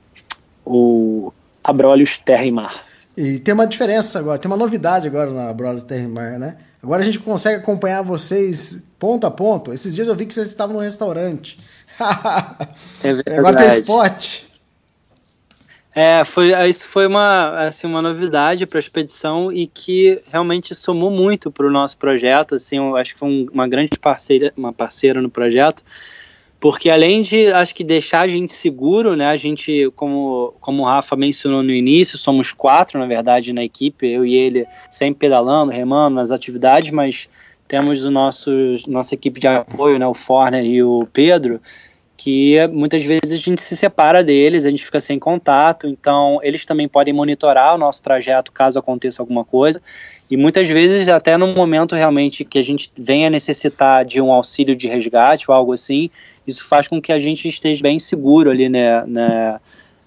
o 0.65 1.33
Abrolhos 1.63 2.19
Terra 2.19 2.45
e 2.45 2.51
Mar. 2.51 2.86
E 3.17 3.39
tem 3.39 3.51
uma 3.51 3.65
diferença 3.65 4.19
agora, 4.19 4.37
tem 4.37 4.49
uma 4.49 4.55
novidade 4.55 5.07
agora 5.07 5.31
na 5.31 5.51
Brothers 5.51 5.83
Terrimar, 5.83 6.37
né? 6.37 6.55
Agora 6.83 7.01
a 7.01 7.05
gente 7.05 7.17
consegue 7.17 7.57
acompanhar 7.57 8.03
vocês 8.03 8.83
ponto 8.99 9.25
a 9.25 9.31
ponto. 9.31 9.73
Esses 9.73 9.95
dias 9.95 10.07
eu 10.07 10.15
vi 10.15 10.27
que 10.27 10.33
vocês 10.35 10.49
estavam 10.49 10.75
no 10.75 10.81
restaurante. 10.81 11.59
é. 13.03 13.33
Agora 13.39 13.57
tem 13.57 13.69
spot. 13.69 14.41
É, 15.95 16.23
foi, 16.23 16.51
isso 16.69 16.87
foi 16.87 17.07
uma, 17.07 17.65
assim, 17.65 17.87
uma 17.87 18.03
novidade 18.03 18.67
para 18.67 18.77
a 18.77 18.79
expedição 18.79 19.51
e 19.51 19.65
que 19.65 20.21
realmente 20.31 20.75
somou 20.75 21.09
muito 21.09 21.49
para 21.49 21.65
o 21.65 21.71
nosso 21.71 21.97
projeto. 21.97 22.53
Assim, 22.53 22.77
eu 22.77 22.95
acho 22.95 23.15
que 23.15 23.19
foi 23.19 23.29
um, 23.29 23.47
uma 23.51 23.67
grande 23.67 23.97
parceira, 23.99 24.53
uma 24.55 24.71
parceira 24.71 25.19
no 25.23 25.29
projeto, 25.31 25.81
porque 26.59 26.89
além 26.89 27.21
de, 27.21 27.51
acho 27.51 27.75
que 27.75 27.83
deixar 27.83 28.21
a 28.21 28.27
gente 28.27 28.51
seguro, 28.53 29.15
né? 29.15 29.27
A 29.27 29.37
gente, 29.37 29.91
como, 29.95 30.53
como 30.59 30.83
o 30.83 30.85
Rafa 30.85 31.15
mencionou 31.15 31.61
no 31.61 31.71
início, 31.71 32.17
somos 32.17 32.51
quatro, 32.51 32.99
na 32.99 33.05
verdade, 33.05 33.53
na 33.53 33.63
equipe, 33.63 34.07
eu 34.07 34.25
e 34.25 34.35
ele 34.35 34.65
sempre 34.89 35.19
pedalando, 35.19 35.71
remando 35.71 36.15
nas 36.15 36.31
atividades, 36.31 36.91
mas 36.91 37.29
temos 37.67 38.03
o 38.05 38.09
nosso 38.09 38.51
nossa 38.87 39.13
equipe 39.13 39.39
de 39.39 39.47
apoio, 39.47 39.99
né? 39.99 40.07
O 40.07 40.13
Forner 40.13 40.65
e 40.65 40.81
o 40.81 41.07
Pedro 41.11 41.61
que 42.17 42.57
muitas 42.69 43.05
vezes 43.05 43.31
a 43.31 43.35
gente 43.37 43.61
se 43.61 43.77
separa 43.77 44.23
deles, 44.23 44.65
a 44.65 44.71
gente 44.71 44.83
fica 44.83 44.99
sem 44.99 45.19
contato, 45.19 45.87
então 45.87 46.39
eles 46.41 46.65
também 46.65 46.87
podem 46.87 47.13
monitorar 47.13 47.75
o 47.75 47.77
nosso 47.77 48.01
trajeto 48.01 48.51
caso 48.51 48.79
aconteça 48.79 49.21
alguma 49.21 49.45
coisa. 49.45 49.79
E 50.29 50.35
muitas 50.35 50.67
vezes, 50.67 51.07
até 51.07 51.37
no 51.37 51.53
momento 51.53 51.95
realmente 51.95 52.43
que 52.43 52.57
a 52.57 52.61
gente 52.61 52.91
venha 52.97 53.29
necessitar 53.29 54.03
de 54.03 54.19
um 54.19 54.31
auxílio 54.31 54.75
de 54.75 54.87
resgate 54.87 55.45
ou 55.47 55.55
algo 55.55 55.71
assim, 55.71 56.09
isso 56.47 56.65
faz 56.65 56.87
com 56.87 57.01
que 57.01 57.11
a 57.11 57.19
gente 57.19 57.47
esteja 57.47 57.81
bem 57.83 57.99
seguro 57.99 58.49
ali 58.49 58.69
né, 58.69 59.03
né, 59.05 59.59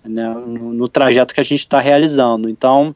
né 0.04 0.28
no, 0.28 0.72
no 0.72 0.88
trajeto 0.88 1.34
que 1.34 1.40
a 1.40 1.44
gente 1.44 1.60
está 1.60 1.78
realizando. 1.78 2.48
Então, 2.48 2.94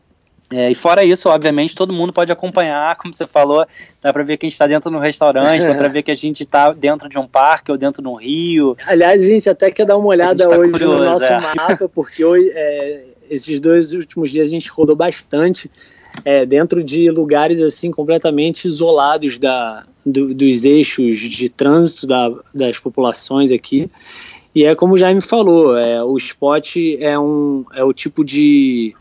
é, 0.50 0.70
e 0.70 0.74
fora 0.74 1.04
isso, 1.04 1.28
obviamente, 1.28 1.74
todo 1.74 1.92
mundo 1.92 2.12
pode 2.12 2.30
acompanhar, 2.30 2.94
como 2.98 3.12
você 3.12 3.26
falou, 3.26 3.66
dá 4.00 4.12
para 4.12 4.22
ver 4.22 4.36
que 4.36 4.46
a 4.46 4.48
gente 4.48 4.54
está 4.54 4.66
dentro 4.66 4.90
de 4.90 4.96
um 4.96 5.00
restaurante, 5.00 5.66
dá 5.66 5.74
para 5.74 5.88
ver 5.88 6.02
que 6.02 6.10
a 6.10 6.16
gente 6.16 6.42
está 6.42 6.72
dentro 6.72 7.08
de 7.08 7.18
um 7.18 7.26
parque 7.26 7.70
ou 7.70 7.78
dentro 7.78 8.02
de 8.02 8.08
um 8.08 8.14
rio. 8.14 8.76
Aliás, 8.86 9.22
a 9.22 9.26
gente 9.26 9.48
até 9.48 9.70
quer 9.70 9.84
dar 9.84 9.96
uma 9.96 10.08
olhada 10.08 10.48
tá 10.48 10.56
hoje 10.56 10.72
curioso, 10.72 10.98
no 10.98 11.04
nosso 11.04 11.24
é. 11.24 11.40
mapa, 11.40 11.88
porque 11.88 12.24
hoje, 12.24 12.50
é, 12.54 13.04
esses 13.30 13.60
dois 13.60 13.92
últimos 13.92 14.30
dias 14.30 14.48
a 14.48 14.50
gente 14.50 14.70
rodou 14.70 14.94
bastante 14.94 15.70
é, 16.24 16.46
dentro 16.46 16.84
de 16.84 17.10
lugares 17.10 17.60
assim 17.60 17.90
completamente 17.90 18.68
isolados 18.68 19.38
da, 19.38 19.84
do, 20.04 20.34
dos 20.34 20.64
eixos 20.64 21.18
de 21.20 21.48
trânsito 21.48 22.06
da, 22.06 22.32
das 22.54 22.78
populações 22.78 23.50
aqui. 23.50 23.90
E 24.54 24.64
é 24.64 24.74
como 24.74 24.94
o 24.94 24.98
Jaime 24.98 25.20
falou, 25.20 25.76
é, 25.76 26.02
o 26.02 26.16
spot 26.16 26.76
é, 26.98 27.18
um, 27.18 27.64
é 27.74 27.82
o 27.82 27.92
tipo 27.92 28.24
de 28.24 28.94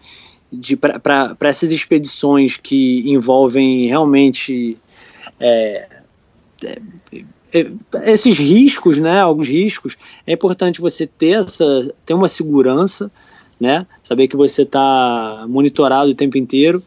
para 1.02 1.36
essas 1.42 1.72
expedições 1.72 2.58
que 2.58 3.02
envolvem 3.10 3.88
realmente 3.88 4.78
é, 5.40 5.88
é, 6.64 6.82
é, 7.52 8.12
esses 8.12 8.38
riscos, 8.38 9.00
né, 9.00 9.20
alguns 9.20 9.48
riscos, 9.48 9.98
é 10.26 10.34
importante 10.34 10.82
você 10.82 11.08
ter 11.08 11.44
essa 11.44 11.92
ter 12.06 12.14
uma 12.14 12.28
segurança, 12.28 13.12
né, 13.60 13.86
saber 14.02 14.28
que 14.28 14.36
você 14.36 14.62
está 14.62 15.46
monitorado 15.48 16.12
o 16.12 16.16
tempo 16.16 16.38
inteiro, 16.38 16.84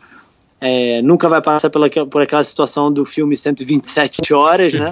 é, 0.61 1.03
nunca 1.03 1.29
vai 1.29 1.43
passar 1.43 1.71
pela, 1.71 1.89
por 1.89 2.23
aquela 2.23 2.43
situação 2.43 2.91
do 2.91 3.05
filme 3.05 3.37
127 3.37 4.33
horas, 4.33 4.73
né? 4.73 4.91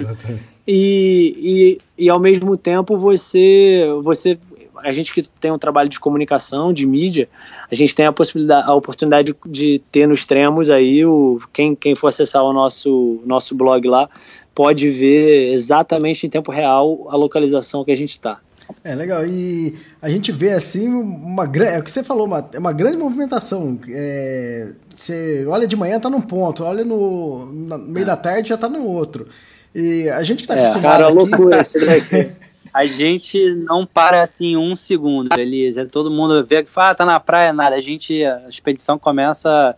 E, 0.67 1.79
e, 1.97 2.05
e 2.05 2.09
ao 2.09 2.19
mesmo 2.19 2.57
tempo 2.57 2.97
você 2.97 3.87
você 4.03 4.37
a 4.77 4.91
gente 4.91 5.13
que 5.13 5.23
tem 5.23 5.51
um 5.51 5.57
trabalho 5.57 5.89
de 5.89 5.99
comunicação, 5.99 6.71
de 6.71 6.85
mídia, 6.85 7.27
a 7.71 7.75
gente 7.75 7.95
tem 7.95 8.05
a 8.05 8.11
possibilidade, 8.11 8.69
a 8.69 8.73
oportunidade 8.73 9.33
de, 9.33 9.51
de 9.51 9.79
ter 9.91 10.07
no 10.07 10.13
extremos 10.13 10.69
aí 10.69 11.05
o 11.05 11.39
quem, 11.51 11.75
quem 11.75 11.95
for 11.95 12.07
acessar 12.07 12.43
o 12.43 12.53
nosso 12.53 13.21
nosso 13.25 13.55
blog 13.55 13.87
lá 13.87 14.09
pode 14.53 14.89
ver 14.89 15.51
exatamente 15.53 16.25
em 16.25 16.29
tempo 16.29 16.51
real 16.51 17.07
a 17.09 17.15
localização 17.15 17.83
que 17.83 17.91
a 17.91 17.95
gente 17.95 18.11
está. 18.11 18.39
É 18.83 18.93
legal. 18.93 19.25
E 19.25 19.75
a 20.01 20.09
gente 20.09 20.31
vê 20.31 20.51
assim 20.51 20.87
uma 20.87 21.45
grande. 21.45 21.75
É 21.75 21.79
o 21.79 21.83
que 21.83 21.91
você 21.91 22.03
falou, 22.03 22.25
uma, 22.25 22.49
é 22.53 22.59
uma 22.59 22.73
grande 22.73 22.97
movimentação. 22.97 23.79
É, 23.89 24.73
você 24.95 25.45
olha 25.47 25.67
de 25.67 25.75
manhã, 25.75 25.99
tá 25.99 26.09
num 26.09 26.21
ponto, 26.21 26.63
olha 26.63 26.83
no, 26.83 27.45
no 27.45 27.77
meio 27.79 28.03
é. 28.03 28.07
da 28.07 28.15
tarde, 28.15 28.49
já 28.49 28.57
tá 28.57 28.69
no 28.69 28.85
outro. 28.85 29.27
E 29.73 30.09
a 30.09 30.21
gente 30.21 30.43
que 30.43 30.47
tá 30.47 30.55
é, 30.55 30.67
acostumado. 30.67 30.91
Cara, 30.91 31.07
aqui, 31.07 31.15
loucura 31.15 31.59
esse 31.61 31.85
daqui. 31.85 32.31
a 32.73 32.85
gente 32.85 33.55
não 33.55 33.85
para 33.85 34.23
assim 34.23 34.55
um 34.55 34.75
segundo, 34.75 35.37
Elisa. 35.37 35.81
É 35.81 35.85
todo 35.85 36.11
mundo 36.11 36.45
vê 36.45 36.63
que 36.63 36.71
fala, 36.71 36.91
ah, 36.91 36.95
tá 36.95 37.05
na 37.05 37.19
praia, 37.19 37.51
nada. 37.51 37.75
A 37.75 37.81
gente, 37.81 38.23
a 38.23 38.47
expedição 38.47 38.97
começa 38.97 39.75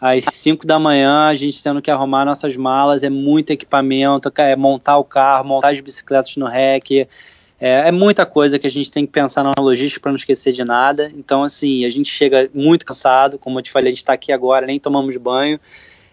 às 0.00 0.24
5 0.24 0.66
da 0.66 0.78
manhã, 0.78 1.26
a 1.26 1.34
gente 1.34 1.62
tendo 1.62 1.82
que 1.82 1.90
arrumar 1.90 2.24
nossas 2.24 2.56
malas, 2.56 3.02
é 3.02 3.10
muito 3.10 3.50
equipamento, 3.50 4.32
é 4.38 4.56
montar 4.56 4.98
o 4.98 5.04
carro, 5.04 5.48
montar 5.48 5.72
as 5.72 5.80
bicicletas 5.80 6.36
no 6.36 6.46
rec. 6.46 7.06
É, 7.60 7.88
é 7.88 7.92
muita 7.92 8.24
coisa 8.24 8.58
que 8.58 8.66
a 8.66 8.70
gente 8.70 8.90
tem 8.90 9.06
que 9.06 9.12
pensar 9.12 9.44
na 9.44 9.52
logística 9.58 10.00
para 10.00 10.12
não 10.12 10.16
esquecer 10.16 10.52
de 10.52 10.64
nada. 10.64 11.10
Então, 11.14 11.42
assim, 11.44 11.84
a 11.84 11.90
gente 11.90 12.10
chega 12.10 12.48
muito 12.54 12.86
cansado, 12.86 13.38
como 13.38 13.58
eu 13.58 13.62
te 13.62 13.70
falei, 13.70 13.88
a 13.88 13.90
gente 13.90 13.98
está 13.98 14.14
aqui 14.14 14.32
agora, 14.32 14.66
nem 14.66 14.80
tomamos 14.80 15.16
banho. 15.16 15.60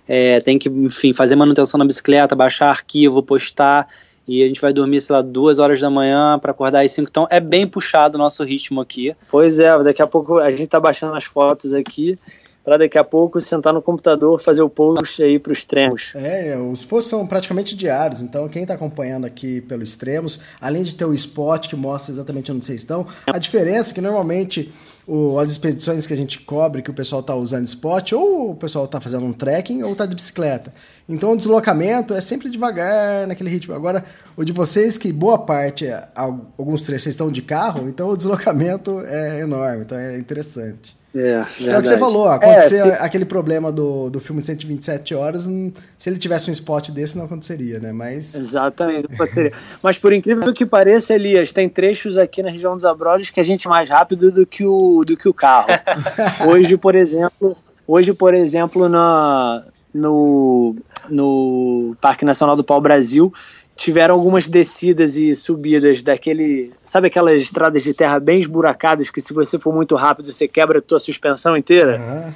É, 0.08 0.40
tem 0.42 0.60
que, 0.60 0.70
enfim, 0.70 1.14
fazer 1.14 1.36
manutenção 1.36 1.78
na 1.78 1.86
bicicleta, 1.86 2.36
baixar 2.36 2.70
arquivo, 2.70 3.24
postar 3.24 3.88
e 4.28 4.44
a 4.44 4.48
gente 4.48 4.60
vai 4.60 4.74
dormir, 4.74 5.00
sei 5.00 5.16
lá, 5.16 5.22
duas 5.22 5.58
horas 5.58 5.80
da 5.80 5.90
manhã 5.90 6.38
para 6.38 6.52
acordar 6.52 6.84
às 6.84 6.92
cinco. 6.92 7.10
Então 7.10 7.28
é 7.30 7.40
bem 7.40 7.66
puxado 7.66 8.18
o 8.18 8.20
nosso 8.20 8.44
ritmo 8.44 8.82
aqui. 8.82 9.16
Pois 9.30 9.60
é, 9.60 9.82
daqui 9.84 10.02
a 10.02 10.08
pouco 10.08 10.40
a 10.40 10.52
gente 10.52 10.68
tá 10.68 10.80
baixando 10.80 11.16
as 11.16 11.24
fotos 11.24 11.74
aqui 11.74 12.20
para 12.68 12.80
daqui 12.80 12.98
a 12.98 13.04
pouco 13.04 13.40
sentar 13.40 13.74
no 13.74 13.82
computador, 13.82 14.42
fazer 14.42 14.62
o 14.62 14.70
post 14.70 15.24
aí 15.24 15.40
para 15.40 15.54
os 15.54 15.60
extremos. 15.60 16.12
É, 16.14 16.58
os 16.58 16.84
posts 16.84 17.10
são 17.10 17.26
praticamente 17.26 17.74
diários, 17.78 18.22
então 18.22 18.46
quem 18.50 18.64
está 18.64 18.74
acompanhando 18.74 19.24
aqui 19.24 19.62
pelo 19.62 19.82
extremos, 19.82 20.42
além 20.60 20.84
de 20.84 20.94
ter 20.94 21.06
o 21.06 21.14
spot 21.14 21.70
que 21.70 21.78
mostra 21.78 22.12
exatamente 22.12 22.52
onde 22.52 22.66
vocês 22.66 22.82
estão, 22.82 23.08
a 23.26 23.38
diferença 23.38 23.92
é 23.92 23.94
que 23.94 24.02
normalmente 24.02 24.70
o, 25.08 25.40
as 25.40 25.50
expedições 25.50 26.06
que 26.06 26.12
a 26.14 26.18
gente 26.18 26.42
cobre, 26.42 26.82
que 26.82 26.92
o 26.92 26.94
pessoal 26.94 27.22
está 27.22 27.34
usando 27.34 27.66
spot, 27.68 28.12
ou 28.12 28.52
o 28.52 28.56
pessoal 28.56 28.84
está 28.84 29.00
fazendo 29.00 29.26
um 29.26 29.32
trekking 29.32 29.84
ou 29.84 29.94
está 29.94 30.06
de 30.06 30.14
bicicleta. 30.14 30.74
Então 31.08 31.32
o 31.32 31.38
deslocamento 31.38 32.14
é 32.14 32.20
sempre 32.20 32.50
devagar, 32.50 33.26
naquele 33.28 33.50
ritmo. 33.50 33.74
Agora, 33.74 34.04
o 34.36 34.44
de 34.44 34.52
vocês, 34.52 34.98
que 34.98 35.14
boa 35.14 35.40
parte, 35.40 35.86
alguns 36.14 36.82
trechos 36.82 37.08
estão 37.08 37.32
de 37.32 37.42
carro, 37.42 37.88
então 37.88 38.10
o 38.10 38.18
deslocamento 38.18 39.00
é 39.08 39.40
enorme, 39.40 39.84
então 39.84 39.98
é 39.98 40.18
interessante. 40.18 40.98
É, 41.20 41.44
é 41.66 41.78
o 41.78 41.82
que 41.82 41.88
você 41.88 41.98
falou, 41.98 42.28
aconteceu 42.28 42.92
é, 42.92 42.96
se... 42.96 43.04
aquele 43.04 43.26
problema 43.26 43.72
do, 43.72 44.10
do 44.10 44.20
filme 44.20 44.42
de 44.42 44.48
127 44.48 45.16
horas, 45.16 45.50
se 45.98 46.10
ele 46.10 46.18
tivesse 46.18 46.50
um 46.50 46.54
spot 46.54 46.90
desse 46.92 47.18
não 47.18 47.26
aconteceria, 47.26 47.80
né? 47.80 47.92
Mas... 47.92 48.36
Exatamente, 48.36 49.08
não 49.10 49.16
aconteceria. 49.26 49.54
Mas 49.82 49.98
por 49.98 50.14
incrível 50.14 50.54
que 50.54 50.66
pareça, 50.66 51.14
Elias, 51.14 51.52
tem 51.52 51.68
trechos 51.68 52.18
aqui 52.18 52.44
na 52.44 52.50
região 52.50 52.76
dos 52.76 52.86
Abrolhos 52.86 53.30
que 53.30 53.40
a 53.40 53.44
gente 53.44 53.68
é 53.68 53.70
mais 53.70 53.90
rápido 53.90 54.32
do 54.32 54.46
que 54.46 54.66
o, 54.66 55.04
do 55.04 55.18
que 55.18 55.28
o 55.28 55.34
carro. 55.34 55.70
hoje, 56.48 56.78
por 56.78 56.96
exemplo, 56.96 57.58
hoje, 57.88 58.14
por 58.14 58.34
exemplo, 58.34 58.88
na, 58.88 59.64
no, 59.94 60.76
no 61.10 61.96
Parque 62.00 62.26
Nacional 62.26 62.56
do 62.56 62.64
Pau 62.64 62.80
Brasil, 62.80 63.34
tiveram 63.78 64.16
algumas 64.16 64.50
descidas 64.50 65.18
e 65.18 65.34
subidas 65.36 66.02
daquele. 66.02 66.72
Sabe 66.84 67.08
aquelas 67.08 67.44
estradas 67.44 67.84
de 67.84 67.94
terra 67.94 68.20
bem 68.20 68.40
esburacadas 68.40 69.10
que 69.10 69.22
se 69.22 69.34
você 69.34 69.60
for 69.60 69.74
muito 69.74 69.96
rápido 69.96 70.34
você 70.34 70.48
quebra 70.48 70.80
a 70.80 70.82
tua 70.82 71.00
suspensão 71.00 71.56
inteira? 71.56 72.34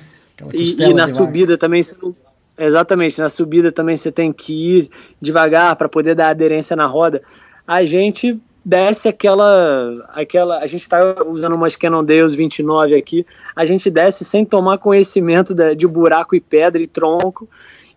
E, 0.53 0.83
e, 0.83 0.93
na 0.93 1.07
subida 1.07 1.57
também 1.57 1.83
você 1.83 1.95
não, 2.01 2.15
Exatamente, 2.57 3.19
na 3.19 3.27
subida 3.27 3.71
também 3.71 3.97
você 3.97 4.11
tem 4.11 4.31
que 4.31 4.53
ir 4.53 4.89
devagar 5.19 5.75
para 5.75 5.89
poder 5.89 6.13
dar 6.13 6.29
aderência 6.29 6.75
na 6.75 6.85
roda. 6.85 7.21
A 7.65 7.83
gente 7.85 8.39
desce 8.63 9.07
aquela. 9.07 10.07
aquela 10.09 10.59
a 10.59 10.67
gente 10.67 10.81
está 10.81 11.23
usando 11.25 11.55
umas 11.55 11.75
Cannondales 11.75 12.35
29 12.35 12.95
aqui, 12.95 13.25
a 13.55 13.65
gente 13.65 13.89
desce 13.89 14.23
sem 14.23 14.45
tomar 14.45 14.77
conhecimento 14.77 15.55
de, 15.55 15.73
de 15.73 15.87
buraco 15.87 16.35
e 16.35 16.39
pedra 16.39 16.79
e 16.79 16.85
tronco 16.85 17.49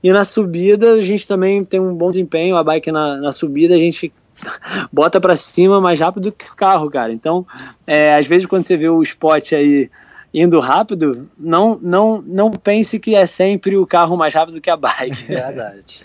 e 0.05 0.13
na 0.13 0.23
subida 0.23 0.93
a 0.93 1.01
gente 1.01 1.27
também 1.27 1.65
tem 1.65 1.81
um 1.81 1.95
bom 1.95 2.09
desempenho, 2.09 2.59
a 2.59 2.63
bike 2.63 2.93
na, 2.93 3.17
na 3.17 3.33
subida 3.33 3.75
a 3.75 3.79
gente 3.79 4.13
bota 4.93 5.19
para 5.19 5.35
cima 5.35 5.81
mais 5.81 5.99
rápido 5.99 6.31
que 6.31 6.45
o 6.45 6.55
carro, 6.55 6.91
cara. 6.91 7.11
Então, 7.11 7.47
é, 7.87 8.15
às 8.15 8.27
vezes 8.27 8.47
quando 8.47 8.65
você 8.65 8.77
vê 8.77 8.87
o 8.87 9.03
spot 9.03 9.55
aí 9.55 9.91
indo 10.35 10.61
rápido, 10.61 11.27
não, 11.39 11.79
não, 11.81 12.21
não 12.21 12.51
pense 12.51 12.99
que 12.99 13.15
é 13.15 13.27
sempre 13.27 13.79
o 13.79 13.87
carro 13.87 14.15
mais 14.15 14.35
rápido 14.35 14.61
que 14.61 14.69
a 14.69 14.77
bike. 14.77 15.25
É 15.33 15.41
verdade. 15.41 16.03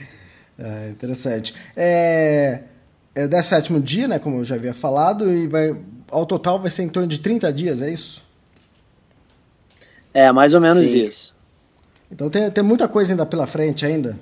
é, 0.58 0.90
interessante. 0.92 1.54
É, 1.76 2.62
é 3.14 3.26
o 3.26 3.28
17 3.28 3.78
dia, 3.82 4.08
né, 4.08 4.18
como 4.18 4.38
eu 4.38 4.46
já 4.46 4.56
havia 4.56 4.74
falado, 4.74 5.30
e 5.30 5.46
vai, 5.46 5.76
ao 6.10 6.26
total 6.26 6.58
vai 6.58 6.72
ser 6.72 6.84
em 6.84 6.90
torno 6.90 7.10
de 7.10 7.20
30 7.20 7.52
dias, 7.52 7.82
é 7.82 7.92
isso? 7.92 8.24
É, 10.14 10.32
mais 10.32 10.54
ou 10.54 10.62
menos 10.62 10.88
Sim. 10.88 11.06
isso. 11.06 11.39
Então 12.12 12.30
tem, 12.30 12.50
tem 12.50 12.64
muita 12.64 12.88
coisa 12.88 13.14
ainda 13.14 13.26
pela 13.26 13.46
frente 13.46 13.86
ainda. 13.86 14.20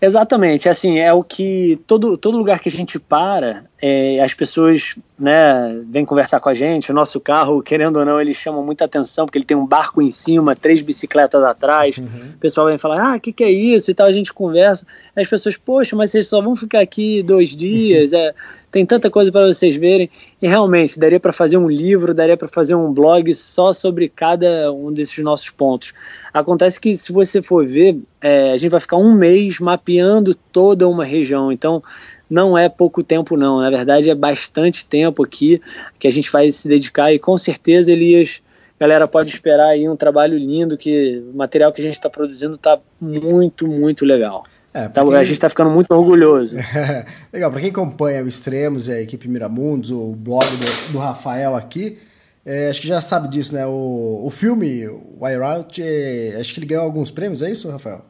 Exatamente, 0.00 0.68
assim, 0.68 0.98
é 0.98 1.12
o 1.12 1.24
que 1.24 1.80
todo, 1.86 2.16
todo 2.16 2.38
lugar 2.38 2.60
que 2.60 2.68
a 2.68 2.72
gente 2.72 3.00
para, 3.00 3.64
é, 3.80 4.20
as 4.20 4.34
pessoas 4.34 4.96
né, 5.18 5.80
vêm 5.88 6.04
conversar 6.04 6.40
com 6.40 6.48
a 6.48 6.54
gente. 6.54 6.90
O 6.90 6.94
nosso 6.94 7.20
carro, 7.20 7.62
querendo 7.62 7.98
ou 7.98 8.04
não, 8.04 8.20
ele 8.20 8.34
chama 8.34 8.60
muita 8.60 8.84
atenção 8.84 9.24
porque 9.24 9.38
ele 9.38 9.44
tem 9.44 9.56
um 9.56 9.66
barco 9.66 10.02
em 10.02 10.10
cima, 10.10 10.56
três 10.56 10.82
bicicletas 10.82 11.42
atrás. 11.44 11.96
Uhum. 11.96 12.06
O 12.34 12.38
pessoal 12.38 12.66
vem 12.66 12.78
falar: 12.78 13.00
Ah, 13.00 13.16
o 13.16 13.20
que, 13.20 13.32
que 13.32 13.44
é 13.44 13.50
isso? 13.50 13.90
E 13.90 13.94
tal. 13.94 14.08
A 14.08 14.12
gente 14.12 14.32
conversa. 14.32 14.84
As 15.14 15.28
pessoas, 15.28 15.56
poxa, 15.56 15.94
mas 15.94 16.10
vocês 16.10 16.26
só 16.26 16.40
vão 16.40 16.56
ficar 16.56 16.80
aqui 16.80 17.22
dois 17.22 17.50
dias. 17.50 18.12
É, 18.12 18.34
tem 18.70 18.84
tanta 18.84 19.08
coisa 19.10 19.30
para 19.30 19.46
vocês 19.46 19.76
verem. 19.76 20.10
E 20.42 20.48
realmente, 20.48 20.98
daria 20.98 21.20
para 21.20 21.32
fazer 21.32 21.56
um 21.56 21.68
livro, 21.68 22.12
daria 22.12 22.36
para 22.36 22.48
fazer 22.48 22.74
um 22.74 22.92
blog 22.92 23.32
só 23.34 23.72
sobre 23.72 24.08
cada 24.08 24.72
um 24.72 24.92
desses 24.92 25.18
nossos 25.18 25.50
pontos. 25.50 25.94
Acontece 26.34 26.80
que, 26.80 26.96
se 26.96 27.12
você 27.12 27.40
for 27.40 27.64
ver, 27.64 27.96
é, 28.20 28.52
a 28.52 28.56
gente 28.56 28.70
vai 28.70 28.80
ficar 28.80 28.96
um 28.96 29.14
mês 29.14 29.60
mapeando 29.60 30.34
toda 30.34 30.88
uma 30.88 31.04
região. 31.04 31.52
Então 31.52 31.82
não 32.28 32.56
é 32.56 32.68
pouco 32.68 33.02
tempo 33.02 33.36
não, 33.36 33.60
na 33.60 33.70
verdade 33.70 34.10
é 34.10 34.14
bastante 34.14 34.86
tempo 34.86 35.24
aqui 35.24 35.60
que 35.98 36.06
a 36.06 36.10
gente 36.10 36.30
vai 36.30 36.50
se 36.50 36.68
dedicar 36.68 37.12
e 37.12 37.18
com 37.18 37.36
certeza 37.36 37.92
Elias, 37.92 38.42
galera 38.78 39.08
pode 39.08 39.30
esperar 39.30 39.68
aí 39.68 39.88
um 39.88 39.96
trabalho 39.96 40.38
lindo 40.38 40.76
que 40.76 41.22
o 41.32 41.36
material 41.36 41.72
que 41.72 41.80
a 41.80 41.84
gente 41.84 41.94
está 41.94 42.08
produzindo 42.08 42.54
está 42.54 42.78
muito, 43.00 43.66
muito 43.66 44.04
legal. 44.04 44.44
É, 44.72 44.88
tá, 44.88 45.02
quem... 45.02 45.14
A 45.14 45.24
gente 45.24 45.32
está 45.32 45.48
ficando 45.48 45.70
muito 45.70 45.90
orgulhoso. 45.90 46.56
legal, 47.32 47.50
para 47.50 47.60
quem 47.60 47.70
acompanha 47.70 48.22
o 48.22 48.28
Extremos, 48.28 48.88
a 48.88 49.00
equipe 49.00 49.26
Miramundos, 49.26 49.90
o 49.90 50.14
blog 50.14 50.44
do, 50.44 50.92
do 50.92 50.98
Rafael 50.98 51.56
aqui, 51.56 51.98
é, 52.44 52.68
acho 52.68 52.80
que 52.80 52.86
já 52.86 53.00
sabe 53.00 53.28
disso, 53.28 53.54
né? 53.54 53.66
O, 53.66 54.22
o 54.24 54.30
filme, 54.30 54.86
o 54.86 55.18
Out, 55.42 55.82
é, 55.82 56.36
acho 56.38 56.54
que 56.54 56.60
ele 56.60 56.66
ganhou 56.66 56.84
alguns 56.84 57.10
prêmios, 57.10 57.42
é 57.42 57.50
isso, 57.50 57.70
Rafael? 57.70 58.04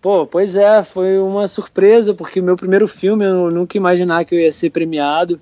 Pô, 0.00 0.26
pois 0.26 0.56
é, 0.56 0.82
foi 0.82 1.18
uma 1.18 1.46
surpresa, 1.46 2.14
porque 2.14 2.40
meu 2.40 2.56
primeiro 2.56 2.88
filme 2.88 3.26
eu 3.26 3.50
nunca 3.50 3.76
imaginar 3.76 4.24
que 4.24 4.34
eu 4.34 4.38
ia 4.38 4.50
ser 4.50 4.70
premiado. 4.70 5.38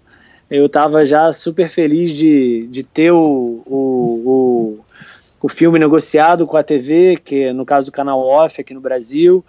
Eu 0.50 0.66
estava 0.66 1.04
já 1.04 1.30
super 1.32 1.68
feliz 1.68 2.10
de, 2.10 2.66
de 2.68 2.82
ter 2.82 3.12
o, 3.12 3.62
o, 3.64 4.22
o, 4.26 4.78
o, 5.42 5.48
filme 5.48 5.78
negociado 5.78 6.44
com 6.44 6.56
a 6.56 6.62
TV, 6.64 7.16
que 7.22 7.44
é 7.44 7.52
no 7.52 7.64
caso 7.64 7.86
do 7.86 7.92
canal 7.92 8.20
Off 8.20 8.60
aqui 8.60 8.74
no 8.74 8.80
Brasil, 8.80 9.44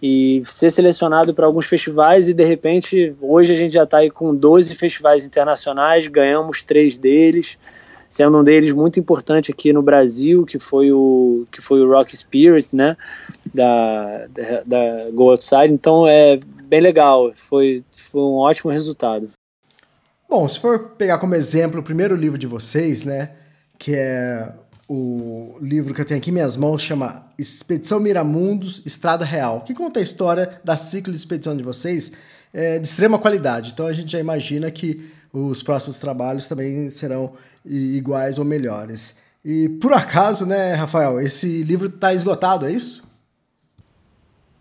e 0.00 0.42
ser 0.46 0.70
selecionado 0.70 1.34
para 1.34 1.44
alguns 1.44 1.66
festivais. 1.66 2.30
E 2.30 2.32
de 2.32 2.44
repente, 2.44 3.14
hoje 3.20 3.52
a 3.52 3.56
gente 3.56 3.72
já 3.72 3.82
está 3.82 3.98
aí 3.98 4.10
com 4.10 4.34
12 4.34 4.74
festivais 4.76 5.24
internacionais, 5.24 6.06
ganhamos 6.06 6.62
três 6.62 6.96
deles 6.96 7.58
sendo 8.08 8.38
um 8.38 8.44
deles 8.44 8.72
muito 8.72 8.98
importante 8.98 9.50
aqui 9.50 9.72
no 9.72 9.82
Brasil, 9.82 10.44
que 10.44 10.58
foi 10.58 10.92
o 10.92 11.46
que 11.50 11.60
foi 11.60 11.82
o 11.82 11.90
Rock 11.90 12.16
Spirit, 12.16 12.68
né, 12.72 12.96
da, 13.54 14.26
da, 14.28 14.62
da 14.66 15.10
Go 15.12 15.30
Outside. 15.30 15.72
Então 15.72 16.06
é 16.06 16.38
bem 16.64 16.80
legal, 16.80 17.32
foi, 17.34 17.84
foi 18.10 18.20
um 18.20 18.36
ótimo 18.36 18.70
resultado. 18.70 19.30
Bom, 20.28 20.46
se 20.48 20.58
for 20.58 20.90
pegar 20.98 21.18
como 21.18 21.34
exemplo 21.34 21.80
o 21.80 21.82
primeiro 21.82 22.16
livro 22.16 22.38
de 22.38 22.46
vocês, 22.46 23.04
né, 23.04 23.30
que 23.78 23.94
é 23.94 24.52
o 24.88 25.56
livro 25.60 25.94
que 25.94 26.00
eu 26.00 26.04
tenho 26.04 26.18
aqui 26.18 26.30
em 26.30 26.34
minhas 26.34 26.56
mãos, 26.56 26.82
chama 26.82 27.26
Expedição 27.38 28.00
Miramundos, 28.00 28.84
Estrada 28.84 29.24
Real, 29.24 29.62
que 29.62 29.74
conta 29.74 29.98
a 29.98 30.02
história 30.02 30.60
da 30.62 30.76
ciclo 30.76 31.12
de 31.12 31.18
expedição 31.18 31.56
de 31.56 31.62
vocês 31.62 32.12
é, 32.52 32.78
de 32.78 32.86
extrema 32.86 33.18
qualidade. 33.18 33.72
Então 33.72 33.86
a 33.86 33.92
gente 33.92 34.12
já 34.12 34.20
imagina 34.20 34.70
que 34.70 35.10
os 35.32 35.62
próximos 35.62 35.98
trabalhos 35.98 36.46
também 36.46 36.88
serão 36.88 37.32
iguais 37.64 38.38
ou 38.38 38.44
melhores. 38.44 39.18
E 39.44 39.68
por 39.68 39.92
acaso, 39.92 40.46
né, 40.46 40.74
Rafael, 40.74 41.20
esse 41.20 41.62
livro 41.62 41.88
está 41.88 42.14
esgotado, 42.14 42.66
é 42.66 42.72
isso? 42.72 43.04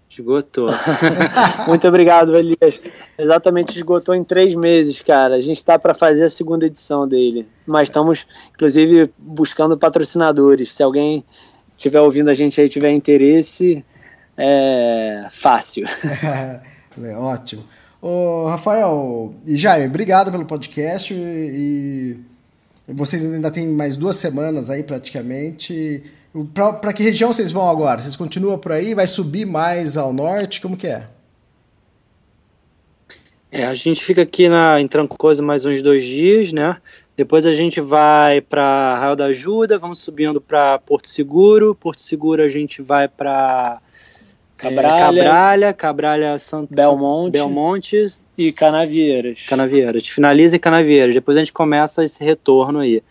Esgotou. 0.10 0.70
Muito 1.68 1.88
obrigado, 1.88 2.36
Elias. 2.38 2.82
Exatamente, 3.18 3.76
esgotou 3.76 4.14
em 4.14 4.24
três 4.24 4.54
meses, 4.54 5.02
cara. 5.02 5.36
A 5.36 5.40
gente 5.40 5.58
está 5.58 5.80
para 5.80 5.94
fazer 5.94 6.26
a 6.26 6.30
segunda 6.30 6.68
edição 6.68 7.08
dele. 7.08 7.48
Mas 7.66 7.90
estamos, 7.90 8.28
inclusive, 8.54 9.12
buscando 9.18 9.78
patrocinadores. 9.78 10.72
Se 10.72 10.84
alguém 10.84 11.24
estiver 11.70 12.00
ouvindo 12.00 12.30
a 12.30 12.34
gente 12.36 12.62
aí 12.62 12.70
tiver 12.70 12.92
interesse, 12.92 13.84
é 14.38 15.26
fácil. 15.32 15.88
é, 17.02 17.18
ótimo. 17.18 17.64
Ô, 18.00 18.46
Rafael 18.48 19.34
e 19.48 19.56
Jaime, 19.56 19.88
obrigado 19.88 20.30
pelo 20.30 20.46
podcast 20.46 21.14
e 21.14 22.20
vocês 22.88 23.24
ainda 23.24 23.50
têm 23.50 23.68
mais 23.68 23.96
duas 23.96 24.16
semanas 24.16 24.70
aí 24.70 24.84
praticamente. 24.84 26.04
Para 26.54 26.92
que 26.94 27.04
região 27.04 27.32
vocês 27.32 27.52
vão 27.52 27.70
agora? 27.70 28.02
Vocês 28.02 28.16
continuam 28.16 28.58
por 28.58 28.72
aí? 28.72 28.94
Vai 28.96 29.08
subir 29.08 29.46
mais 29.46 29.98
ao 29.98 30.12
norte? 30.12 30.60
Como 30.60 30.76
que 30.76 30.88
é? 30.88 31.08
É, 33.52 33.66
a 33.66 33.76
gente 33.76 34.04
fica 34.04 34.24
aqui 34.24 34.50
na, 34.50 34.82
em 34.82 34.88
Trancoso 34.88 35.44
mais 35.44 35.64
uns 35.64 35.82
dois 35.82 36.04
dias, 36.04 36.52
né? 36.52 36.76
Depois 37.16 37.46
a 37.46 37.54
gente 37.54 37.80
vai 37.80 38.42
para 38.42 38.66
Arraial 38.66 39.16
da 39.16 39.26
Ajuda, 39.26 39.78
vamos 39.78 40.00
subindo 40.00 40.42
para 40.42 40.80
Porto 40.80 41.08
Seguro. 41.08 41.76
Porto 41.76 42.02
Seguro 42.02 42.42
a 42.42 42.50
gente 42.50 42.82
vai 42.82 43.08
para 43.08 43.80
Cabralha, 44.64 44.96
é, 44.96 45.00
Cabralha, 45.00 45.74
Cabralha 45.74 46.40
Santo 46.40 46.74
Belmonte, 46.74 47.32
Belmonte 47.32 48.08
e 48.38 48.52
Canavieiras. 48.54 49.46
Canavieiras. 49.48 50.08
Finaliza 50.08 50.56
em 50.56 50.60
Canavieiras. 50.60 51.14
Depois 51.14 51.36
a 51.36 51.42
gente 51.42 51.52
começa 51.52 52.04
esse 52.04 52.24
retorno 52.24 52.80
aí 52.80 53.04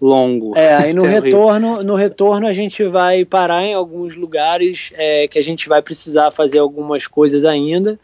longo. 0.00 0.56
É, 0.56 0.74
aí 0.74 0.92
no 0.94 1.04
retorno, 1.04 1.82
no 1.82 1.94
retorno 1.94 2.46
a 2.46 2.52
gente 2.52 2.84
vai 2.84 3.24
parar 3.24 3.64
em 3.64 3.72
alguns 3.72 4.14
lugares 4.14 4.92
é, 4.94 5.26
que 5.26 5.38
a 5.38 5.42
gente 5.42 5.68
vai 5.68 5.80
precisar 5.80 6.30
fazer 6.30 6.58
algumas 6.58 7.06
coisas 7.06 7.44
ainda, 7.46 7.98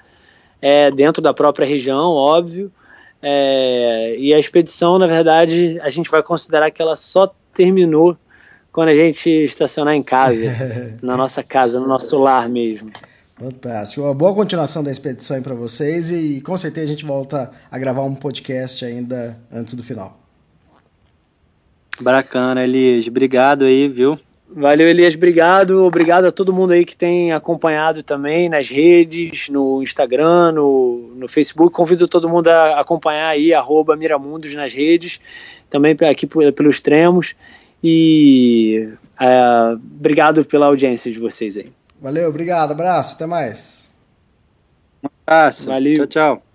é, 0.61 0.91
dentro 0.91 1.21
da 1.21 1.35
própria 1.35 1.67
região, 1.67 2.13
óbvio. 2.13 2.71
É, 3.23 4.17
e 4.19 4.33
a 4.33 4.39
expedição, 4.39 4.99
na 4.99 5.07
verdade, 5.07 5.79
a 5.83 5.89
gente 5.91 6.11
vai 6.11 6.23
considerar 6.23 6.71
que 6.71 6.81
ela 6.81 6.97
só 6.97 7.31
terminou 7.53 8.17
quando 8.77 8.91
a 8.91 8.95
gente 8.95 9.31
estacionar 9.31 9.95
em 9.95 10.03
casa, 10.03 10.53
na 11.01 11.17
nossa 11.17 11.43
casa, 11.43 11.81
no 11.81 11.87
nosso 11.87 12.19
lar 12.19 12.47
mesmo. 12.47 12.91
Fantástico. 13.35 14.03
Uma 14.03 14.13
boa 14.13 14.35
continuação 14.35 14.85
da 14.85 14.91
expedição 14.91 15.41
para 15.41 15.55
vocês 15.55 16.13
e 16.13 16.43
com 16.43 16.55
certeza 16.59 16.85
a 16.85 16.95
gente 16.95 17.07
volta 17.07 17.51
a 17.71 17.79
gravar 17.79 18.03
um 18.03 18.15
podcast 18.15 18.85
ainda 18.85 19.39
antes 19.51 19.73
do 19.73 19.83
final. 19.83 20.21
Bacana, 21.99 22.65
Elias. 22.65 23.07
Obrigado 23.09 23.65
aí, 23.65 23.89
viu? 23.89 24.21
Valeu, 24.55 24.87
Elias. 24.87 25.15
Obrigado. 25.15 25.83
Obrigado 25.87 26.27
a 26.27 26.33
todo 26.33 26.53
mundo 26.53 26.75
aí 26.75 26.85
que 26.85 26.95
tem 26.95 27.33
acompanhado 27.33 28.03
também 28.03 28.51
nas 28.51 28.69
redes, 28.69 29.49
no 29.49 29.83
Instagram, 29.83 30.53
no, 30.53 31.15
no 31.17 31.29
Facebook. 31.29 31.75
Convido 31.75 32.07
todo 32.07 32.29
mundo 32.29 32.49
a 32.49 32.79
acompanhar 32.79 33.29
aí, 33.29 33.55
arroba 33.55 33.97
Miramundos 33.97 34.53
nas 34.53 34.75
redes, 34.75 35.19
também 35.71 35.97
aqui 36.11 36.27
pelos 36.27 36.75
extremos. 36.75 37.35
E 37.83 38.93
é, 39.21 39.73
obrigado 39.73 40.45
pela 40.45 40.67
audiência 40.67 41.11
de 41.13 41.19
vocês 41.19 41.57
aí. 41.57 41.73
Valeu, 42.01 42.29
obrigado, 42.29 42.73
abraço, 42.73 43.15
até 43.15 43.27
mais. 43.27 43.89
Um 45.03 45.09
abraço, 45.27 45.67
valeu. 45.67 46.07
Tchau, 46.07 46.37
tchau. 46.37 46.46